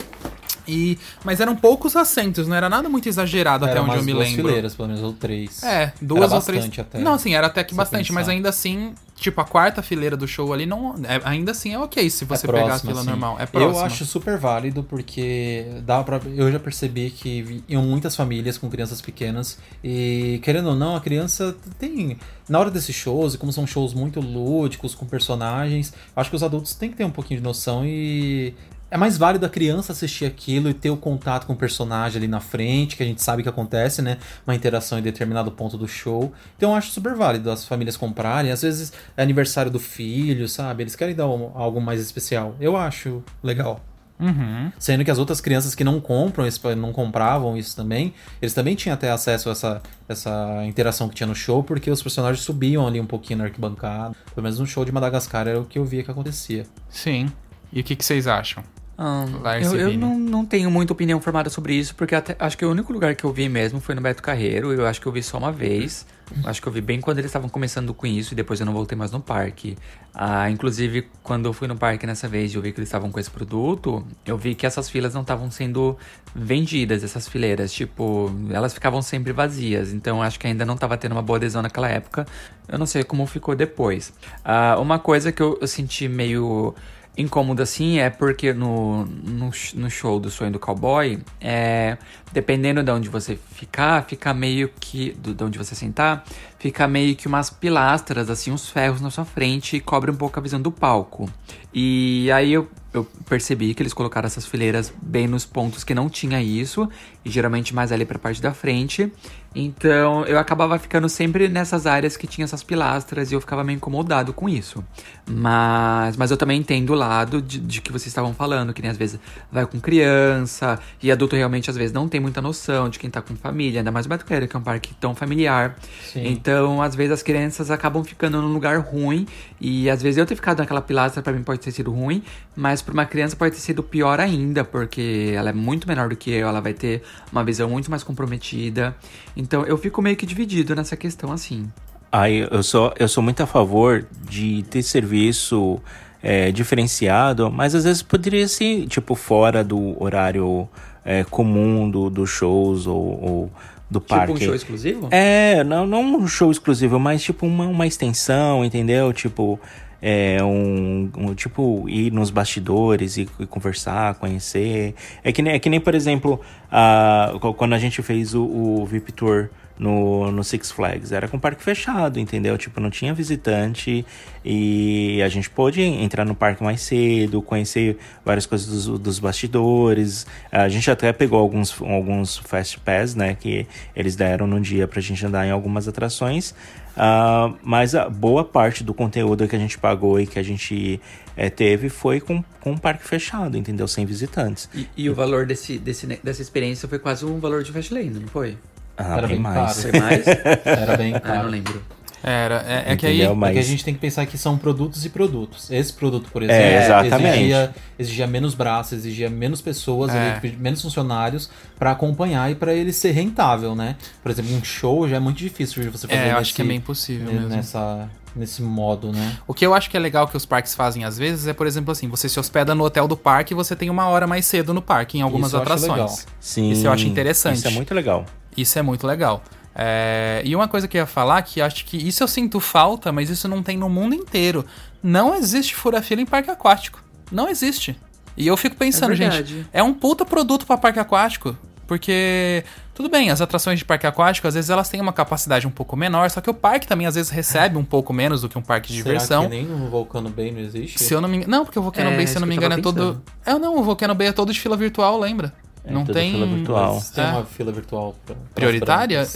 [0.68, 4.04] E, mas eram poucos assentos, não era nada muito exagerado até Era onde umas eu
[4.04, 4.44] me duas lembro.
[4.46, 5.62] fileiras, pelo menos, ou três.
[5.62, 6.58] É, duas Era ou três.
[6.64, 6.98] bastante até.
[6.98, 8.32] Não, assim, era até que bastante, mas pensar.
[8.32, 10.94] ainda assim, tipo, a quarta fileira do show ali não.
[11.04, 13.08] é- ainda assim é ok se você É pegar a fila assim.
[13.10, 13.36] normal.
[13.38, 13.78] É próximo.
[13.80, 18.68] Eu acho super válido porque dá pra, eu já percebi que iam muitas famílias com
[18.68, 22.16] crianças pequenas e querendo ou não, a criança tem
[22.48, 26.42] na hora desses shows, e como são shows muito lúdicos com personagens, acho que os
[26.44, 28.54] adultos têm que ter um pouquinho de noção e
[28.90, 32.28] é mais válido a criança assistir aquilo e ter o contato com o personagem ali
[32.28, 34.18] na frente, que a gente sabe que acontece, né?
[34.46, 36.32] Uma interação em determinado ponto do show.
[36.56, 38.50] Então eu acho super válido as famílias comprarem.
[38.52, 40.82] Às vezes é aniversário do filho, sabe?
[40.84, 42.54] Eles querem dar um- algo mais especial.
[42.60, 43.80] Eu acho legal.
[44.18, 44.72] Uhum.
[44.78, 46.46] Sendo que as outras crianças que não compram,
[46.76, 51.26] não compravam isso também, eles também tinham até acesso a essa, essa interação que tinha
[51.26, 54.14] no show, porque os personagens subiam ali um pouquinho na arquibancada.
[54.34, 56.64] Pelo menos no show de Madagascar era o que eu via que acontecia.
[56.88, 57.30] Sim.
[57.72, 58.62] E o que, que vocês acham?
[58.98, 59.26] Ah,
[59.60, 62.70] eu eu não, não tenho muita opinião formada sobre isso, porque até- acho que o
[62.70, 64.72] único lugar que eu vi mesmo foi no Beto Carreiro.
[64.72, 66.06] Eu acho que eu vi só uma vez.
[66.44, 68.72] Acho que eu vi bem quando eles estavam começando com isso e depois eu não
[68.72, 69.76] voltei mais no parque.
[70.14, 73.12] Ah, inclusive, quando eu fui no parque nessa vez e eu vi que eles estavam
[73.12, 75.96] com esse produto, eu vi que essas filas não estavam sendo
[76.34, 77.70] vendidas, essas fileiras.
[77.72, 79.92] Tipo, elas ficavam sempre vazias.
[79.92, 82.26] Então acho que ainda não estava tendo uma boa adesão naquela época.
[82.66, 84.12] Eu não sei como ficou depois.
[84.42, 86.74] Ah, uma coisa que eu, eu senti meio
[87.16, 91.96] incômodo assim é porque no, no, no show do Sonho do Cowboy, é,
[92.32, 95.12] dependendo de onde você ficar, fica meio que.
[95.12, 96.24] do- De onde você sentar,
[96.58, 100.38] fica meio que umas pilastras, assim, uns ferros na sua frente e cobre um pouco
[100.38, 101.28] a visão do palco.
[101.72, 106.08] E aí eu, eu percebi que eles colocaram essas fileiras bem nos pontos que não
[106.08, 106.88] tinha isso,
[107.24, 109.12] e geralmente mais ali pra parte da frente.
[109.58, 113.76] Então eu acabava ficando sempre nessas áreas que tinha essas pilastras e eu ficava meio
[113.76, 114.84] incomodado com isso.
[115.26, 118.90] Mas, mas eu também entendo o lado de, de que vocês estavam falando, que nem
[118.90, 119.18] às vezes
[119.50, 123.22] vai com criança e adulto realmente às vezes não tem muita noção de quem tá
[123.22, 125.76] com família, ainda mais o Carreiro, que é um parque tão familiar.
[126.12, 126.26] Sim.
[126.28, 129.26] Então, às vezes as crianças acabam ficando num lugar ruim
[129.58, 132.22] e às vezes eu ter ficado naquela pilastra pra mim pode ter sido ruim,
[132.54, 136.16] mas pra uma criança pode ter sido pior ainda, porque ela é muito menor do
[136.16, 137.02] que eu, ela vai ter
[137.32, 138.94] uma visão muito mais comprometida.
[139.36, 141.70] Então, eu fico meio que dividido nessa questão assim.
[142.10, 145.80] Aí eu sou, eu sou muito a favor de ter serviço
[146.22, 150.68] é, diferenciado, mas às vezes poderia ser, tipo, fora do horário
[151.04, 153.50] é, comum do, dos shows ou, ou
[153.90, 154.32] do parque.
[154.32, 155.08] Tipo um show exclusivo?
[155.10, 159.12] É, não, não um show exclusivo, mas tipo uma, uma extensão, entendeu?
[159.12, 159.60] Tipo,
[160.00, 164.94] é um, um- tipo ir nos bastidores e, e conversar, conhecer.
[165.24, 166.40] É que nem, é que nem por exemplo,
[166.70, 169.48] a, qu- quando a gente fez o, o VIP Tour
[169.78, 172.56] no, no Six Flags, era com parque fechado, entendeu?
[172.56, 174.04] Tipo, não tinha visitante
[174.44, 180.26] e a gente pôde entrar no parque mais cedo, conhecer várias coisas dos, dos bastidores.
[180.50, 185.00] A gente até pegou alguns, alguns Fast Pass, né, que eles deram no dia pra
[185.00, 186.54] gente andar em algumas atrações.
[186.96, 190.98] Ah, mas a boa parte do conteúdo que a gente pagou e que a gente
[191.36, 193.86] eh, teve foi com, com o parque fechado, entendeu?
[193.86, 194.68] Sem visitantes.
[194.74, 198.28] E, e o valor desse, desse, dessa experiência foi quase um valor de Fastlane, não
[198.28, 198.56] foi?
[198.96, 199.84] Ah, Era bem mais.
[199.92, 200.26] Mais?
[200.64, 201.42] Era bem ah, caro.
[201.44, 201.82] não lembro.
[202.22, 203.18] Era, é, é que aí.
[203.18, 203.34] Entendeu?
[203.36, 205.70] Porque a Mas- gente tem que pensar que são produtos e produtos.
[205.70, 210.40] Esse produto, por exemplo, É, exigia, exigia menos braços, exigia menos pessoas, É.
[210.42, 213.94] ali, menos funcionários pra acompanhar e pra ele ser rentável, né?
[214.22, 216.54] Por exemplo, um show já é muito difícil de você fazer É, eu nesse, acho
[216.54, 217.48] que é bem possível mesmo.
[217.48, 219.36] nessa, nesse modo, né?
[219.46, 221.66] O que eu acho que é legal que os parques fazem às vezes é, por
[221.66, 224.46] exemplo, assim, você se hospeda no hotel do parque e você tem uma hora mais
[224.46, 226.26] cedo no parque em algumas Isso atrações.
[226.40, 227.58] Sim, Isso eu acho interessante.
[227.58, 228.24] Isso é muito legal.
[228.56, 229.42] Isso é muito legal.
[229.74, 233.12] É, E uma coisa que eu ia falar, que acho que isso eu sinto falta,
[233.12, 234.64] mas isso não tem no mundo inteiro.
[235.02, 237.02] Não existe fura-fila em parque aquático.
[237.30, 237.96] Não existe.
[238.36, 239.66] E eu fico pensando, É gente, verdade.
[239.72, 241.56] é um puta produto pra parque aquático.
[241.86, 245.70] Porque, tudo bem, as atrações de parque aquático, às vezes elas têm uma capacidade um
[245.70, 248.58] pouco menor, só que o parque também às vezes recebe um pouco menos do que
[248.58, 249.42] um parque de diversão.
[249.44, 250.98] Será que nem no Volcano Bay não existe?
[251.00, 251.50] Se eu não me engano.
[251.52, 253.22] Não, porque o Volcano É, Bay, se eu não me engano, é todo.
[253.44, 255.52] É, não, o Volcano Bay é todo de fila virtual, lembra?
[255.86, 256.32] É, não tem.
[256.32, 256.94] fila virtual.
[256.96, 257.28] Mas tem É.
[257.28, 259.24] uma fila virtual pra, Prioritária?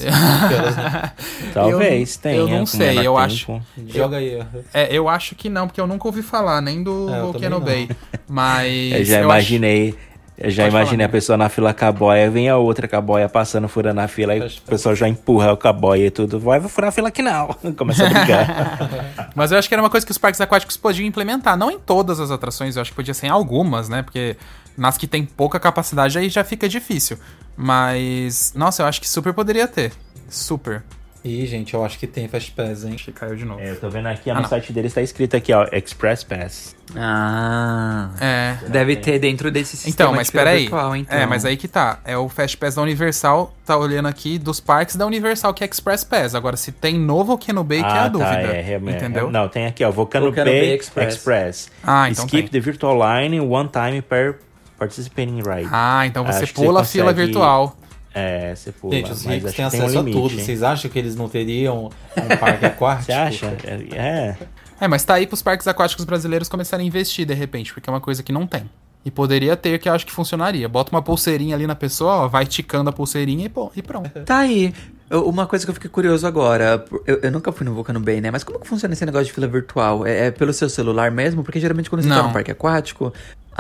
[1.55, 2.44] Talvez eu tenha.
[2.46, 3.18] não com sei, eu tempo.
[3.18, 4.42] acho- Joga aí.
[4.74, 7.61] É, eu acho que não, porque eu nunca ouvi falar nem do É, eu Volcano
[7.61, 7.88] Bay.
[8.28, 8.92] Mas.
[8.92, 9.94] Eu já eu imaginei.
[10.41, 12.88] Eu já Pode imaginei falar, a pessoa na fila com a boia, vem a outra
[12.88, 16.07] com a boia passando, furando a fila, e o pessoal já empurra com a boia
[16.07, 16.41] e tudo.
[16.41, 17.49] Vai, vou furar a fila aqui não.
[17.76, 19.32] Começa a brigar.
[19.36, 21.59] Mas eu acho que era uma coisa que os parques aquáticos podiam implementar.
[21.59, 24.03] Não em todas as atrações, eu acho que podia ser em algumas, né?
[24.03, 24.34] Porque
[24.78, 27.18] nas que tem pouca capacidade aí já fica difícil.
[27.55, 28.55] Mas.
[28.57, 29.93] Nossa, eu acho que super poderia ter.
[30.26, 30.82] Super.
[31.23, 32.93] Ih, gente, eu acho que tem Fast Pass, hein?
[32.95, 33.61] Acho que caiu de novo.
[33.61, 34.49] É, eu tô vendo aqui, ó, Ah, no não.
[34.49, 36.75] site deles tá escrito aqui, ó, Express Pass.
[36.97, 38.09] Ah.
[38.21, 38.57] É.
[38.68, 40.61] Deve ter dentro desse sistema Então, mas fila peraí.
[40.62, 41.18] virtual, então.
[41.18, 41.99] É, mas aí que tá.
[42.05, 45.66] É o Fast Pass da Universal, tá olhando aqui dos parques da Universal, que é
[45.68, 46.35] Express Pass.
[46.35, 48.31] Agora, se tem novo Volcano Bay, que é a tá, dúvida.
[48.31, 48.97] é, realmente.
[48.97, 49.31] entendeu?
[49.31, 51.14] Não, tem aqui, ó, Volcano, Volcano Bay, Bay Express.
[51.16, 51.71] Express.
[51.85, 52.61] Ah, então Skip tem.
[52.61, 54.37] the virtual line one time per
[54.79, 55.68] participating ride.
[55.71, 57.77] Ah, então você Acho pula a fila consegue- virtual.
[58.12, 58.94] É, você pula.
[58.94, 60.32] Gente, os ricos têm tem um acesso a limite, tudo.
[60.38, 60.44] hein?
[60.44, 63.04] Vocês acham que eles não teriam um parque aquático?
[63.06, 63.56] Você acha?
[63.64, 63.96] É.
[63.96, 64.36] é.
[64.80, 67.92] É, mas tá aí pros parques aquáticos brasileiros começarem a investir de repente, porque é
[67.92, 68.68] uma coisa que não tem.
[69.04, 70.68] E poderia ter, que eu acho que funcionaria.
[70.68, 74.11] Bota uma pulseirinha ali na pessoa, ó, vai ticando a pulseirinha e, pô, e pronto.
[74.24, 74.74] Tá aí.
[75.08, 78.20] Eu- Uma coisa que eu fiquei curioso agora, eu, eu nunca fui no Vulcano Bay,
[78.20, 78.30] né?
[78.30, 80.06] Mas como que funciona esse negócio de fila virtual?
[80.06, 81.42] É, é pelo seu celular mesmo?
[81.42, 83.12] Porque geralmente quando você tá no parque aquático.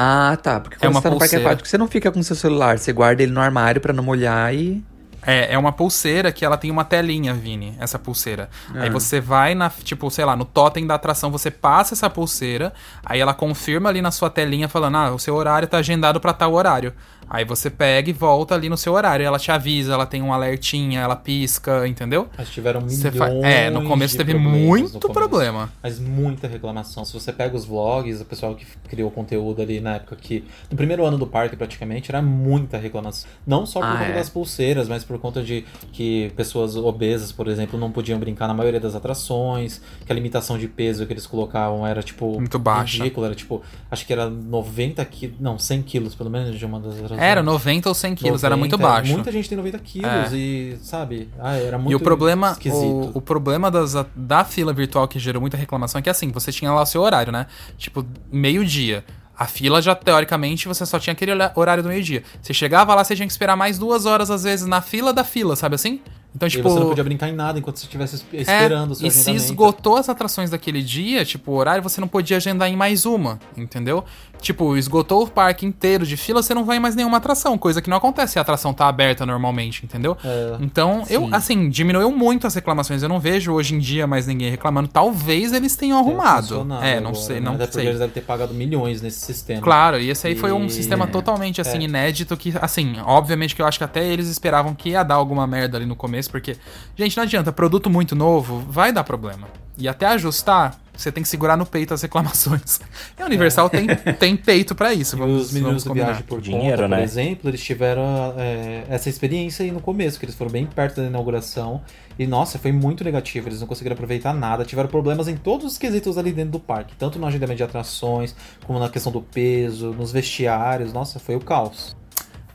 [0.02, 0.58] Ah, tá.
[0.60, 2.78] Porque quando É uma você tá no parque aquático, você não fica com seu celular,
[2.78, 4.82] você guarda ele no armário pra não molhar e.
[5.26, 8.48] É, é uma pulseira que ela tem uma telinha, Vini, essa pulseira.
[8.74, 8.82] Ah.
[8.82, 12.72] Aí você vai na, tipo, sei lá, no totem da atração, você passa essa pulseira,
[13.04, 16.32] aí ela confirma ali na sua telinha falando: "Ah, o seu horário tá agendado pra
[16.32, 16.92] tal horário".
[17.32, 20.32] Aí você pega e volta ali no seu horário, ela te avisa, ela tem um
[20.32, 22.28] alertinha, ela pisca, entendeu?
[22.36, 25.10] Mas tiveram milhões fa- É, no começo teve muito começo.
[25.12, 25.70] problema.
[25.80, 27.04] Mas muita reclamação.
[27.04, 30.44] Se você pega os vlogs, o pessoal que criou conteúdo ali na época que.
[30.68, 33.30] No primeiro ano do parque, praticamente, era muita reclamação.
[33.46, 34.14] Não só por Ah, conta é.
[34.14, 38.54] das pulseiras, mas por conta de que pessoas obesas, por exemplo, não podiam brincar na
[38.54, 39.80] maioria das atrações.
[40.06, 42.38] Que a limitação de peso que eles colocavam era, tipo.
[42.38, 42.98] Muito baixa.
[43.02, 43.26] Ridícula.
[43.26, 43.60] Era tipo.
[43.90, 45.36] Acho que era 90 quilos.
[45.40, 47.20] Não, 100 quilos, pelo menos, de uma das atrações.
[47.20, 49.12] Era 90 ou 100 quilos, era muito 90, baixo.
[49.12, 50.36] Muita gente tem 90 quilos É.
[50.36, 51.28] e, sabe?
[51.38, 52.80] Ah, era muito E o problema, esquisito.
[52.84, 56.52] o, o problema das, da fila virtual que gerou muita reclamação é que assim, você
[56.52, 57.46] tinha lá o seu horário, né?
[57.76, 59.04] Tipo, meio-dia.
[59.40, 62.22] A fila já, teoricamente, você só tinha aquele horário do meio-dia.
[62.42, 65.24] Você chegava lá, você tinha que esperar mais duas horas, às vezes, na fila da
[65.24, 66.02] fila, sabe assim?
[66.36, 66.68] Então, E tipo.
[66.68, 69.10] você não podia brincar em nada enquanto você estivesse es- é, esperando o seu e
[69.10, 73.06] se esgotou as atrações daquele dia, tipo, o horário, você não podia agendar em mais
[73.06, 74.04] uma, entendeu?
[74.40, 77.90] Tipo, esgotou o parque inteiro de fila, você não vai mais nenhuma atração, coisa que
[77.90, 80.16] não acontece se a atração tá aberta normalmente, entendeu?
[80.24, 81.28] É, Então, eu, sim.
[81.32, 83.02] assim, diminuiu muito as reclamações.
[83.02, 84.88] Eu não vejo hoje em dia mais ninguém reclamando.
[84.88, 86.54] Talvez eles tenham arrumado.
[86.82, 87.40] É, não agora, sei, né?
[87.50, 87.86] não porque sei.
[87.86, 89.60] eles devem ter pagado milhões nesse sistema.
[89.60, 91.82] Claro, e esse aí foi um E- sistema totalmente, assim, É.
[91.82, 95.46] inédito que, assim, obviamente que eu acho que até eles esperavam que ia dar alguma
[95.46, 96.56] merda ali no começo, porque,
[96.96, 99.48] gente, não adianta, produto muito novo vai dar problema.
[99.76, 102.80] E até ajustar, você tem que segurar no peito as reclamações.
[103.18, 103.86] E a Universal tem,
[104.18, 106.06] tem peito pra isso, vamos, os meninos do combinar.
[106.06, 107.02] Viagem por Dinheiro, Conta, por né?
[107.02, 111.06] exemplo, eles tiveram é, essa experiência aí no começo, que eles foram bem perto da
[111.06, 111.82] inauguração.
[112.18, 113.48] E, nossa, foi muito negativo.
[113.48, 114.64] Eles não conseguiram aproveitar nada.
[114.64, 116.94] Tiveram problemas em todos os quesitos ali dentro do parque.
[116.96, 118.34] Tanto no agendamento de atrações,
[118.66, 120.92] como na questão do peso, nos vestiários.
[120.92, 121.96] Nossa, foi o caos.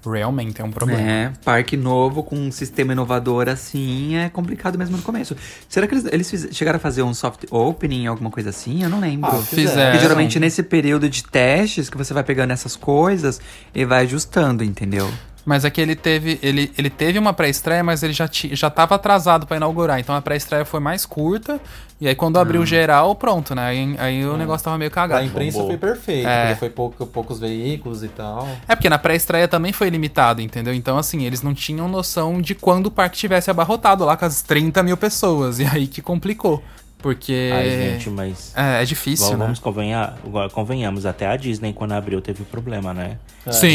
[0.05, 1.01] Realmente é um problema.
[1.01, 5.35] É, parque novo com um sistema inovador assim é complicado mesmo no começo.
[5.67, 8.83] Será que eles, eles fiz- chegaram a fazer um soft opening, alguma coisa assim?
[8.83, 9.29] Eu não lembro.
[9.29, 9.91] Ah, Fizeram.
[9.91, 13.39] Porque geralmente nesse período de testes que você vai pegando essas coisas
[13.73, 15.09] e vai ajustando, entendeu?
[15.45, 18.67] Mas é que ele teve, ele, ele teve uma pré-estreia, mas ele já, ti, já
[18.69, 19.99] tava atrasado pra inaugurar.
[19.99, 21.61] Então a pré-estreia foi mais curta.
[22.01, 23.67] E aí quando abriu geral, pronto, né?
[23.67, 25.23] Aí, aí o negócio tava meio A cagado.
[25.25, 25.69] imprensa bombou.
[25.69, 26.45] foi perfeita, É.
[26.47, 28.47] porque foi pouco, poucos veículos e tal.
[28.67, 30.73] É porque na pré-estreia também foi limitado, entendeu?
[30.73, 34.41] Então, assim, eles não tinham noção de quando o parque tivesse abarrotado lá com as
[34.41, 35.59] 30 mil pessoas.
[35.65, 36.61] E aí que complicou.
[36.97, 37.51] Porque.
[37.53, 38.53] Ai, gente, mas.
[38.55, 39.45] É, é difícil, Vamos, né?
[39.45, 40.17] vamos convenhar,
[40.51, 43.17] convenhamos, até a Disney quando abriu teve problema, né?
[43.51, 43.69] Sim.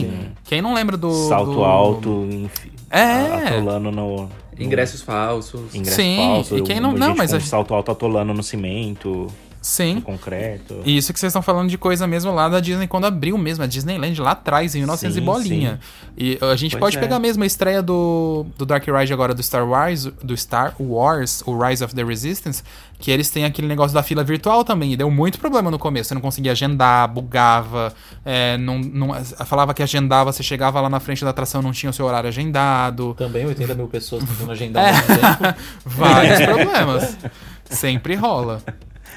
[0.00, 1.12] gente, Quem não lembra do.
[1.28, 2.70] Salto do- alto, enfim.
[2.90, 3.48] É.
[3.48, 4.16] Atolando no.
[4.26, 5.74] no Ingressos falsos.
[5.74, 6.58] ingresso Sim, falso.
[6.58, 9.28] e quem não- não, mas com a- salto alto atolando no cimento,
[9.62, 9.94] Sim.
[9.94, 10.82] no concreto.
[10.84, 13.62] E Isso que vocês estão falando de coisa mesmo lá da Disney quando abriu mesmo,
[13.62, 15.80] a Disneyland lá atrás, em 1900 e Sim, bolinha.
[16.18, 17.00] E a gente Pois pode é.
[17.00, 21.42] pegar mesmo a estreia do, do Dark Ride agora do Star Wars, do Star Wars,
[21.46, 22.62] o Rise of the Resistance,
[22.98, 26.08] que eles têm aquele negócio da fila virtual também, e deu muito problema no começo.
[26.08, 27.94] Você não conseguia agendar, bugava,
[28.24, 31.90] é, não, não, falava que agendava, você chegava lá na frente da atração, não tinha
[31.90, 33.14] o seu horário agendado.
[33.14, 34.82] Também 80 mil pessoas tentando agendar
[35.42, 35.54] É.
[35.84, 37.16] Vários problemas.
[37.64, 38.60] Sempre rola.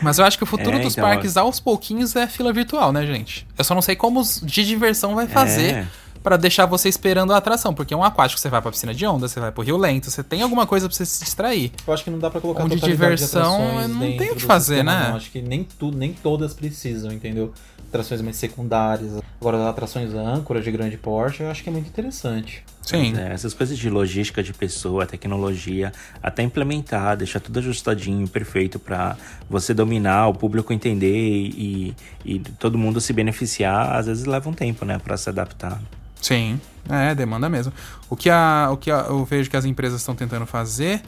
[0.02, 2.92] Mas eu acho que o futuro É, dos então, parques aos pouquinhos é fila virtual,
[2.92, 3.48] né, gente?
[3.58, 5.88] Eu só não sei como os de diversão vai fazer É.
[6.24, 9.06] pra deixar você esperando a atração, porque é um aquático, você vai pra piscina de
[9.06, 11.72] onda, você vai pro Rio Lento, você tem alguma coisa pra você se distrair.
[11.88, 14.34] Eu acho que não dá pra colocar Um de totalidade diversão, atrações não tem dentro
[14.34, 15.10] o que fazer, sistema, né?
[15.10, 15.16] Não.
[15.18, 17.54] Acho que nem, tu, nem todas precisam, entendeu?
[17.90, 19.22] Atrações mais secundárias.
[19.40, 22.64] Agora, atrações âncora de grande porte, eu acho que é muito interessante.
[22.86, 23.16] Sim.
[23.18, 29.18] É, essas coisas de logística de pessoa, tecnologia, até implementar, deixar tudo ajustadinho, perfeito para
[29.50, 34.54] você dominar, o público entender e, e todo mundo se beneficiar, às vezes leva um
[34.54, 35.82] tempo, né, para se adaptar.
[36.22, 36.60] Sim,
[36.90, 37.74] é, demanda mesmo.
[38.10, 41.02] O que, a, o que a, eu vejo que as empresas estão tentando fazer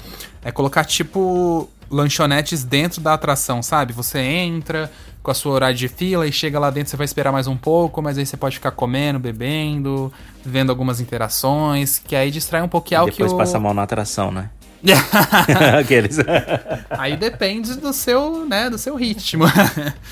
[0.44, 3.94] é colocar, tipo, lanchonetes dentro da atração, sabe?
[3.94, 7.32] Você entra com a sua horário de fila e chega lá dentro, você vai esperar
[7.32, 10.12] mais um pouco, mas aí você pode ficar comendo, bebendo,
[10.46, 13.38] vendo algumas interações, que aí distrai um pouquinho e depois que o...
[13.38, 14.50] passa mal na atração, né?
[15.80, 16.18] Aqueles.
[16.90, 19.46] Aí depende do seu, né, do seu ritmo.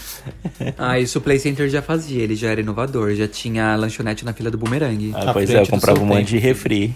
[0.78, 4.34] ah, isso o Play Center já fazia, ele já era inovador, já tinha lanchonete na
[4.34, 5.14] fila do Boomerang.
[5.16, 6.96] Ah, pois é, eu comprava um monte de refri.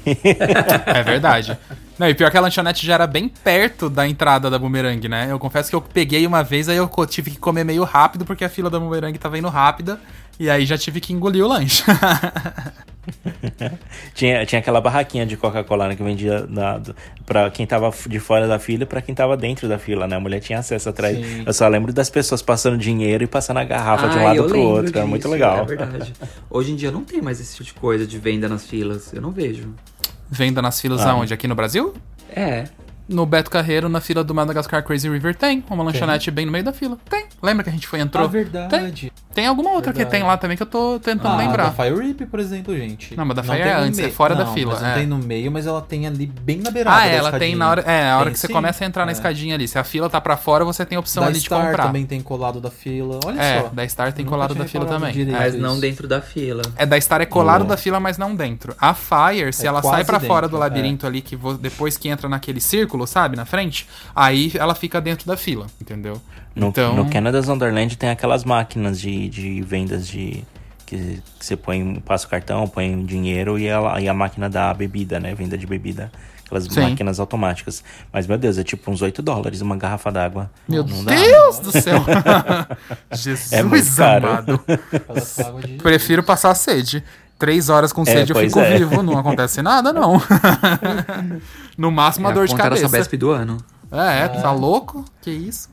[0.85, 1.57] é verdade.
[1.97, 5.27] Não, e pior que a lanchonete já era bem perto da entrada da Boomerang, né?
[5.29, 8.45] Eu confesso que eu peguei uma vez, aí eu tive que comer meio rápido, porque
[8.45, 9.99] a fila da Boomerang tava indo rápida,
[10.39, 11.83] e aí já tive que engolir o lanche.
[14.13, 16.81] tinha, tinha aquela barraquinha de Coca-Cola né, que vendia na,
[17.25, 20.15] pra quem tava de fora da fila e pra quem tava dentro da fila, né?
[20.15, 21.17] A mulher tinha acesso atrás.
[21.17, 21.43] Sim.
[21.45, 24.43] Eu só lembro das pessoas passando dinheiro e passando a garrafa ah, de um lado
[24.45, 24.85] pro outro.
[24.85, 25.59] Disso, era muito legal.
[25.59, 26.13] É verdade.
[26.49, 29.13] Hoje em dia não tem mais esse tipo de coisa de venda nas filas.
[29.13, 29.73] Eu não vejo.
[30.29, 31.11] Venda nas filas ah.
[31.11, 31.33] aonde?
[31.33, 31.93] Aqui no Brasil?
[32.35, 32.65] É.
[33.09, 36.33] No Beto Carreiro, na fila do Madagascar Crazy River, tem uma lanchonete tem.
[36.33, 36.97] bem no meio da fila.
[37.09, 37.25] Tem.
[37.41, 38.23] Lembra que a gente foi entrou?
[38.23, 39.11] Ah, verdade.
[39.11, 39.11] Tem.
[39.39, 40.05] Tem alguma outra verdade.
[40.05, 41.65] que tem lá também que eu tô tentando ah, lembrar.
[41.65, 43.15] Da Fire Rip, por exemplo, gente.
[43.15, 44.73] Não, mas da Fire é antes, é fora não, da fila.
[44.73, 44.93] Mas não é.
[44.95, 46.97] tem no meio, mas ela tem ali bem na beirada.
[46.97, 47.81] Ah, ela tem na hora.
[47.81, 48.53] É, a hora tem, que você sim.
[48.53, 49.13] começa a entrar na é.
[49.13, 49.67] escadinha ali.
[49.67, 51.85] Se a fila tá pra fora, você tem a opção da ali Star de comprar.
[51.85, 53.19] também tem colado da fila.
[53.25, 53.69] Olha é, só.
[53.69, 55.13] da Star tem colado da fila também.
[55.31, 56.61] Mas não dentro da fila.
[56.75, 58.75] É, da Star é colado da fila, mas não dentro.
[58.79, 62.09] A Fire, se É ela sai pra quase fora do labirinto ali, que depois que
[62.09, 66.21] entra naquele círculo, sabe, na frente, aí ela fica dentro da fila, entendeu?
[66.55, 70.43] No, então, no Canada's Wonderland tem aquelas máquinas de, de vendas de.
[70.85, 74.71] Que, você põe, passa o cartão, põe um dinheiro e, ela, e a máquina dá
[74.71, 75.35] a bebida, né?
[75.35, 76.11] Venda de bebida.
[76.43, 76.81] Aquelas Sim.
[76.81, 77.83] máquinas automáticas.
[78.11, 80.49] Mas, meu Deus, é tipo uns 8 dólares uma garrafa d'água.
[80.67, 81.13] Meu Não dá.
[81.13, 82.03] Deus do céu!
[83.13, 84.59] Jesus É muito caro.
[85.83, 87.03] Prefiro passar sede.
[87.39, 88.77] Três horas com É, sede eu pois fico é.
[88.77, 90.21] vivo, não acontece nada, não.
[91.77, 92.81] no máximo uma É a dor de cabeça.
[92.83, 93.57] Sabesp do ano.
[93.91, 95.03] É, tá louco?
[95.21, 95.69] Que isso?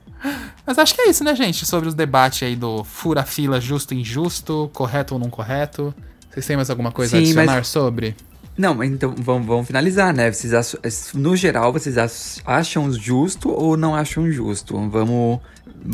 [0.66, 1.66] Mas acho que é isso, né, gente?
[1.66, 5.94] Sobre os debates aí do fura-fila justo e injusto, correto ou não correto.
[6.30, 8.16] Vocês têm mais alguma coisa a Sim, adicionar mas- sobre?
[8.56, 10.32] Não, mas então vamos, vamos finalizar, né?
[10.32, 14.74] Vocês no geral, vocês ach- acham justo ou não acham justo?
[14.88, 15.40] Vamos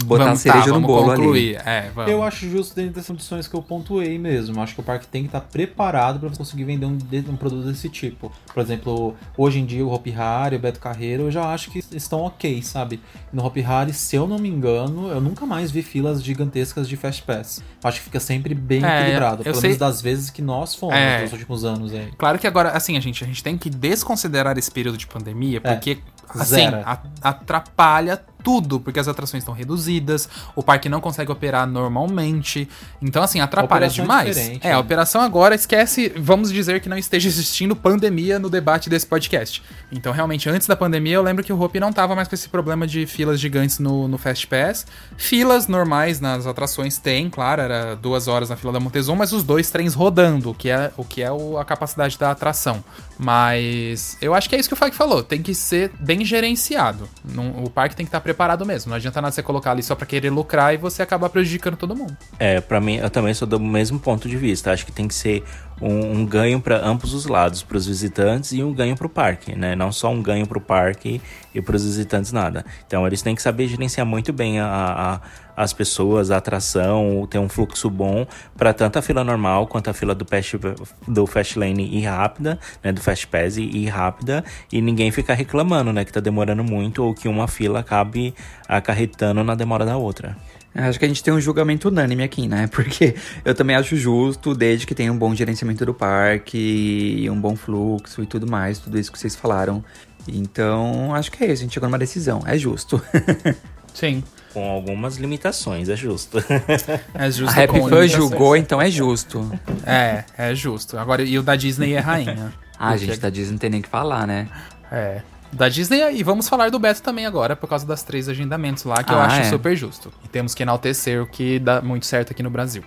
[0.05, 1.57] botar vamos, a cereja tá, no bolo concluir.
[1.61, 1.69] ali.
[1.69, 2.11] É, vamos.
[2.11, 4.61] Eu acho justo dentro das condições que eu pontuei mesmo.
[4.61, 6.97] Acho que o parque tem que estar preparado para conseguir vender um,
[7.29, 8.33] um produto desse tipo.
[8.53, 11.83] Por exemplo, hoje em dia o Hopi Hari, o Beto Carreiro, eu já acho que
[11.93, 13.01] estão ok, sabe?
[13.33, 16.97] No Hopi Hari, se eu não me engano, eu nunca mais vi filas gigantescas de
[16.97, 17.63] Fast Pass.
[17.83, 19.41] Acho que fica sempre bem É, equilibrado.
[19.41, 21.23] eu Pelo sei- menos das vezes que nós fomos É.
[21.23, 22.09] nos últimos anos aí.
[22.17, 25.59] Claro que agora, assim, a gente, a gente tem que desconsiderar esse período de pandemia,
[25.63, 25.75] É.
[25.75, 25.99] porque,
[26.35, 32.69] assim, a- atrapalha tudo, porque as atrações estão reduzidas, o parque não consegue operar normalmente.
[33.01, 34.37] Então, assim, atrapalha é demais.
[34.37, 34.73] é, né?
[34.73, 39.63] a operação agora esquece, vamos dizer que não esteja existindo pandemia no debate desse podcast.
[39.91, 42.49] Então, realmente, antes da pandemia, eu lembro que o Hopi não tava mais com esse
[42.49, 44.87] problema de filas gigantes no, no Fast Pass.
[45.17, 49.43] Filas normais nas atrações tem, claro, era duas horas na fila da Montezuma, mas os
[49.45, 52.83] dois trens rodando, o que é, o que é o- a capacidade da atração.
[53.19, 57.09] Mas eu acho que é isso que o Fag falou, tem que ser bem gerenciado.
[57.25, 58.91] Não- o parque tem que estar preparado mesmo.
[58.91, 61.95] Não adianta nada você colocar ali só pra querer lucrar e você acabar prejudicando todo
[61.95, 62.17] mundo.
[62.39, 64.73] É, pra mim, eu também sou do mesmo ponto de vista.
[64.73, 65.45] Acho que tem que ser
[65.81, 69.11] um, um ganho para ambos os lados, para os visitantes e um ganho para o
[69.11, 69.75] parque, né?
[69.75, 71.21] Não só um ganho para o parque
[71.55, 72.65] e para os visitantes nada.
[72.87, 75.21] Então eles têm que saber gerenciar muito bem a, a-
[75.55, 79.93] as pessoas, a atração, ter um fluxo bom para tanto a fila normal quanto a
[79.93, 80.59] fila do Fast,
[81.07, 82.91] do fast Lane ir rápida, né?
[82.91, 84.43] Do Fast Pass e ir rápida
[84.73, 86.05] e ninguém ficar reclamando, né?
[86.05, 88.35] Que tá demorando muito ou que uma fila acabe
[88.67, 90.37] acarretando na demora da outra.
[90.75, 92.67] Acho que a gente tem um julgamento unânime aqui, né?
[92.73, 93.15] Porque
[93.45, 97.55] eu também acho justo, desde que tenha um bom gerenciamento do parque, e um bom
[97.55, 99.85] fluxo e tudo mais, tudo isso que vocês falaram.
[100.27, 103.03] Então, acho que é isso, a gente chegou numa decisão, é justo.
[103.93, 104.23] Sim.
[104.55, 106.39] Com algumas limitações, é justo.
[107.15, 107.59] É justo.
[107.59, 108.11] a Happy limitações.
[108.11, 109.51] julgou, então é justo.
[109.85, 110.99] É, é justo.
[110.99, 112.53] Agora, e o da Disney é rainha.
[112.79, 114.49] Ah, gente, da Disney não tem nem o que falar, né?
[114.91, 115.23] É.
[115.53, 119.03] Da Disney, e vamos falar do Beto também agora, por causa das três agendamentos lá,
[119.05, 119.45] que eu Ah, acho é.
[119.45, 120.11] super justo.
[120.25, 122.83] E temos que enaltecer o que dá muito certo aqui no Brasil.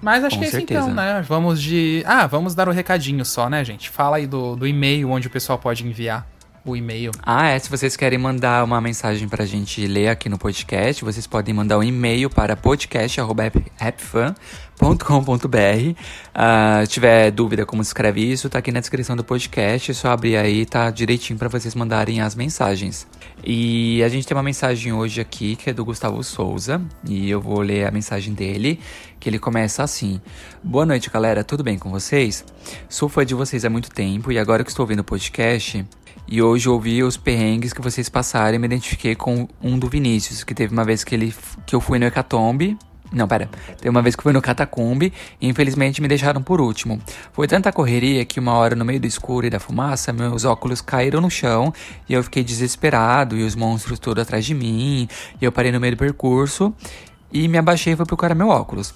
[0.00, 0.80] Mas acho Com que é isso certeza.
[0.82, 1.24] então, né?
[1.26, 2.04] Vamos de.
[2.06, 3.90] Ah, vamos dar o recadinho só, né, gente?
[3.90, 6.24] Fala aí do, do e-mail onde o pessoal pode enviar
[6.70, 7.12] o e-mail.
[7.22, 7.58] Ah, é.
[7.58, 11.78] Se vocês querem mandar uma mensagem pra gente ler aqui no podcast, vocês podem mandar
[11.78, 14.34] um e-mail para podcast.rapfan.
[14.78, 15.58] .com.br.
[15.58, 19.90] Uh, se tiver dúvida como se escreve isso, tá aqui na descrição do podcast.
[19.90, 23.06] É só abrir aí, tá direitinho para vocês mandarem as mensagens.
[23.44, 26.80] E a gente tem uma mensagem hoje aqui que é do Gustavo Souza.
[27.04, 28.78] E eu vou ler a mensagem dele,
[29.18, 30.20] que ele começa assim:
[30.62, 32.44] Boa noite, galera, tudo bem com vocês?
[32.88, 35.84] Sou fã de vocês há muito tempo e agora que estou ouvindo o podcast,
[36.30, 40.44] e hoje ouvi os perrengues que vocês passaram e me identifiquei com um do Vinícius,
[40.44, 41.34] que teve uma vez que, ele,
[41.66, 42.76] que eu fui no Hecatombe.
[43.10, 43.48] Não, pera.
[43.78, 45.10] Teve uma vez que eu fui no Catacumbi
[45.40, 47.00] e infelizmente me deixaram por último.
[47.32, 50.82] Foi tanta correria que uma hora no meio do escuro e da fumaça, meus óculos
[50.82, 51.72] caíram no chão
[52.06, 55.08] e eu fiquei desesperado e os monstros todos atrás de mim.
[55.40, 56.74] E eu parei no meio do percurso
[57.32, 58.94] e me abaixei e fui procurar meu óculos.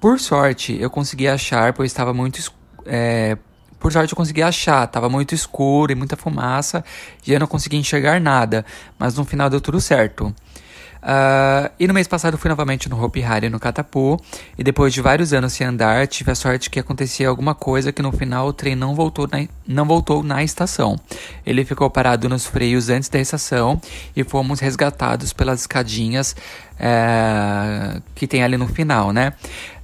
[0.00, 2.40] Por sorte, eu consegui achar, pois estava muito
[2.86, 3.36] é,
[3.78, 6.84] por sorte eu consegui achar, tava muito escuro e muita fumaça
[7.26, 8.64] e eu não conseguia enxergar nada,
[8.98, 10.34] mas no final deu tudo certo.
[10.98, 14.20] Uh, e no mês passado fui novamente no Hopi Hari no Catapu
[14.58, 18.02] e depois de vários anos sem andar tive a sorte que acontecia alguma coisa que
[18.02, 20.98] no final o trem não voltou na, não voltou na estação.
[21.46, 23.80] Ele ficou parado nos freios antes da estação
[24.16, 26.34] e fomos resgatados pelas escadinhas
[26.74, 29.34] uh, que tem ali no final, né?